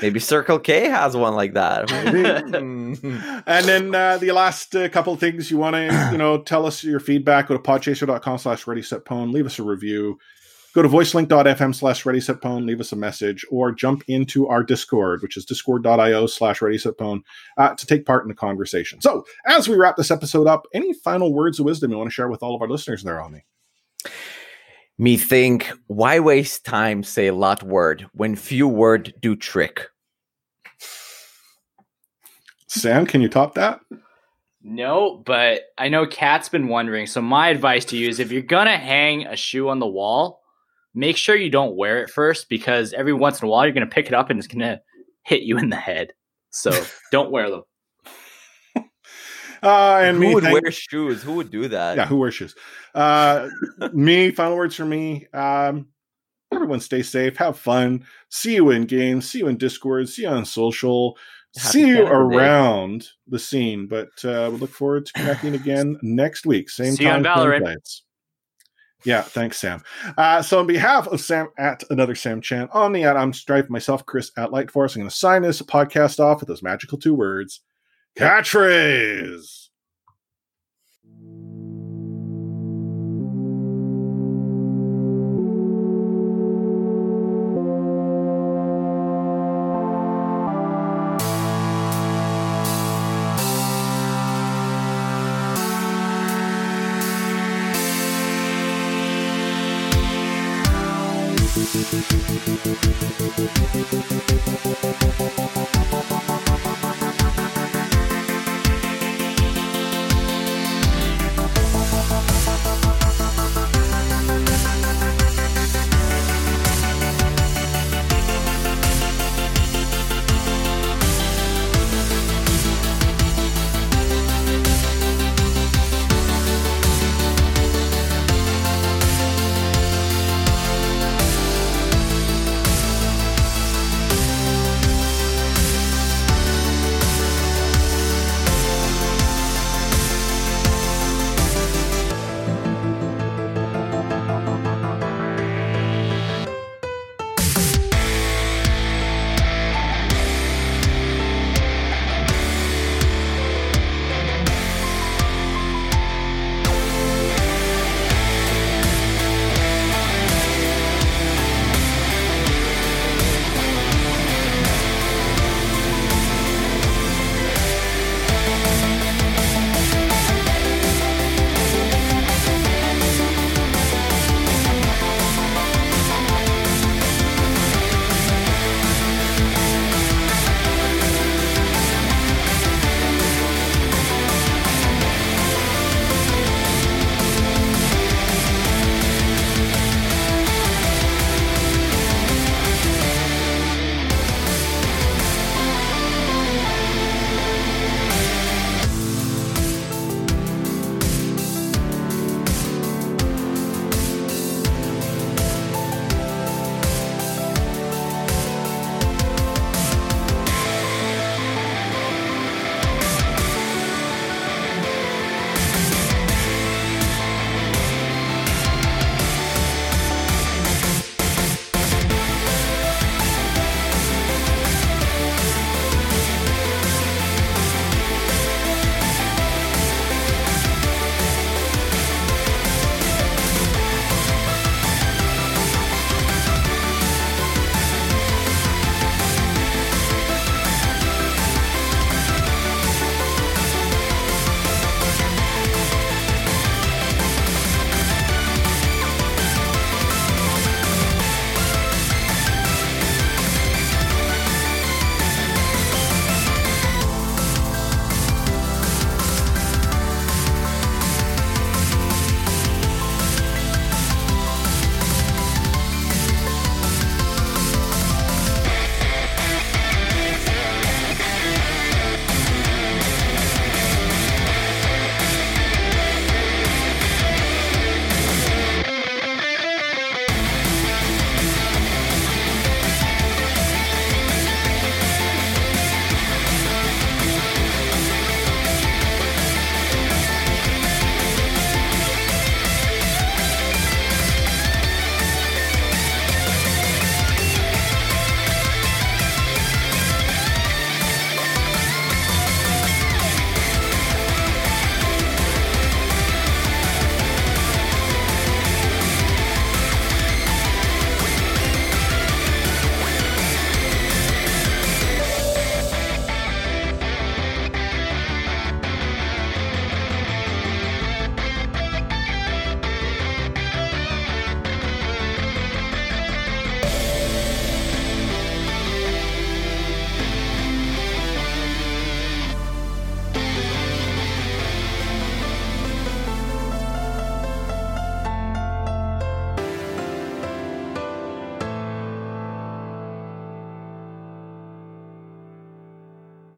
[0.00, 1.90] Maybe Circle K has one like that.
[3.46, 6.64] And then uh, the last uh, couple of things you want to, you know, tell
[6.66, 7.48] us your feedback.
[7.48, 9.32] Go to podchaser.com slash ready set pwn.
[9.32, 10.18] Leave us a review.
[10.74, 12.66] Go to voicelink.fm slash ready set pwn.
[12.66, 16.96] Leave us a message or jump into our Discord, which is discord.io slash ready set
[16.96, 17.22] pwn,
[17.56, 19.00] uh, to take part in the conversation.
[19.00, 22.14] So as we wrap this episode up, any final words of wisdom you want to
[22.14, 23.44] share with all of our listeners there, Ami?
[25.00, 29.88] Me think, why waste time say lot word when few word do trick?
[32.66, 33.80] Sam, can you top that?
[34.60, 37.06] No, but I know Kat's been wondering.
[37.06, 40.42] So my advice to you is if you're gonna hang a shoe on the wall,
[40.94, 43.86] make sure you don't wear it first because every once in a while you're gonna
[43.86, 44.80] pick it up and it's gonna
[45.22, 46.12] hit you in the head.
[46.50, 46.72] So
[47.12, 47.62] don't wear them.
[49.62, 51.22] Uh, and Who me, would thank- wear shoes?
[51.22, 51.96] Who would do that?
[51.96, 52.54] yeah, who wears shoes?
[52.94, 53.48] Uh,
[53.92, 55.26] me, final words for me.
[55.32, 55.88] Um,
[56.52, 58.04] everyone stay safe, have fun.
[58.30, 61.16] See you in games, see you in Discord, see you on social,
[61.56, 62.36] Happy see you Canada Day.
[62.36, 63.86] around the scene.
[63.86, 66.70] But uh, we look forward to connecting again next week.
[66.70, 67.62] Same See you on time, Valorant.
[67.62, 68.02] place.
[69.04, 69.82] Yeah, thanks, Sam.
[70.16, 73.70] Uh, so, on behalf of Sam at another Sam Chan, on the at I'm Strife,
[73.70, 76.98] myself, Chris at Light Force, I'm going to sign this podcast off with those magical
[76.98, 77.60] two words
[78.16, 79.67] catchphrase.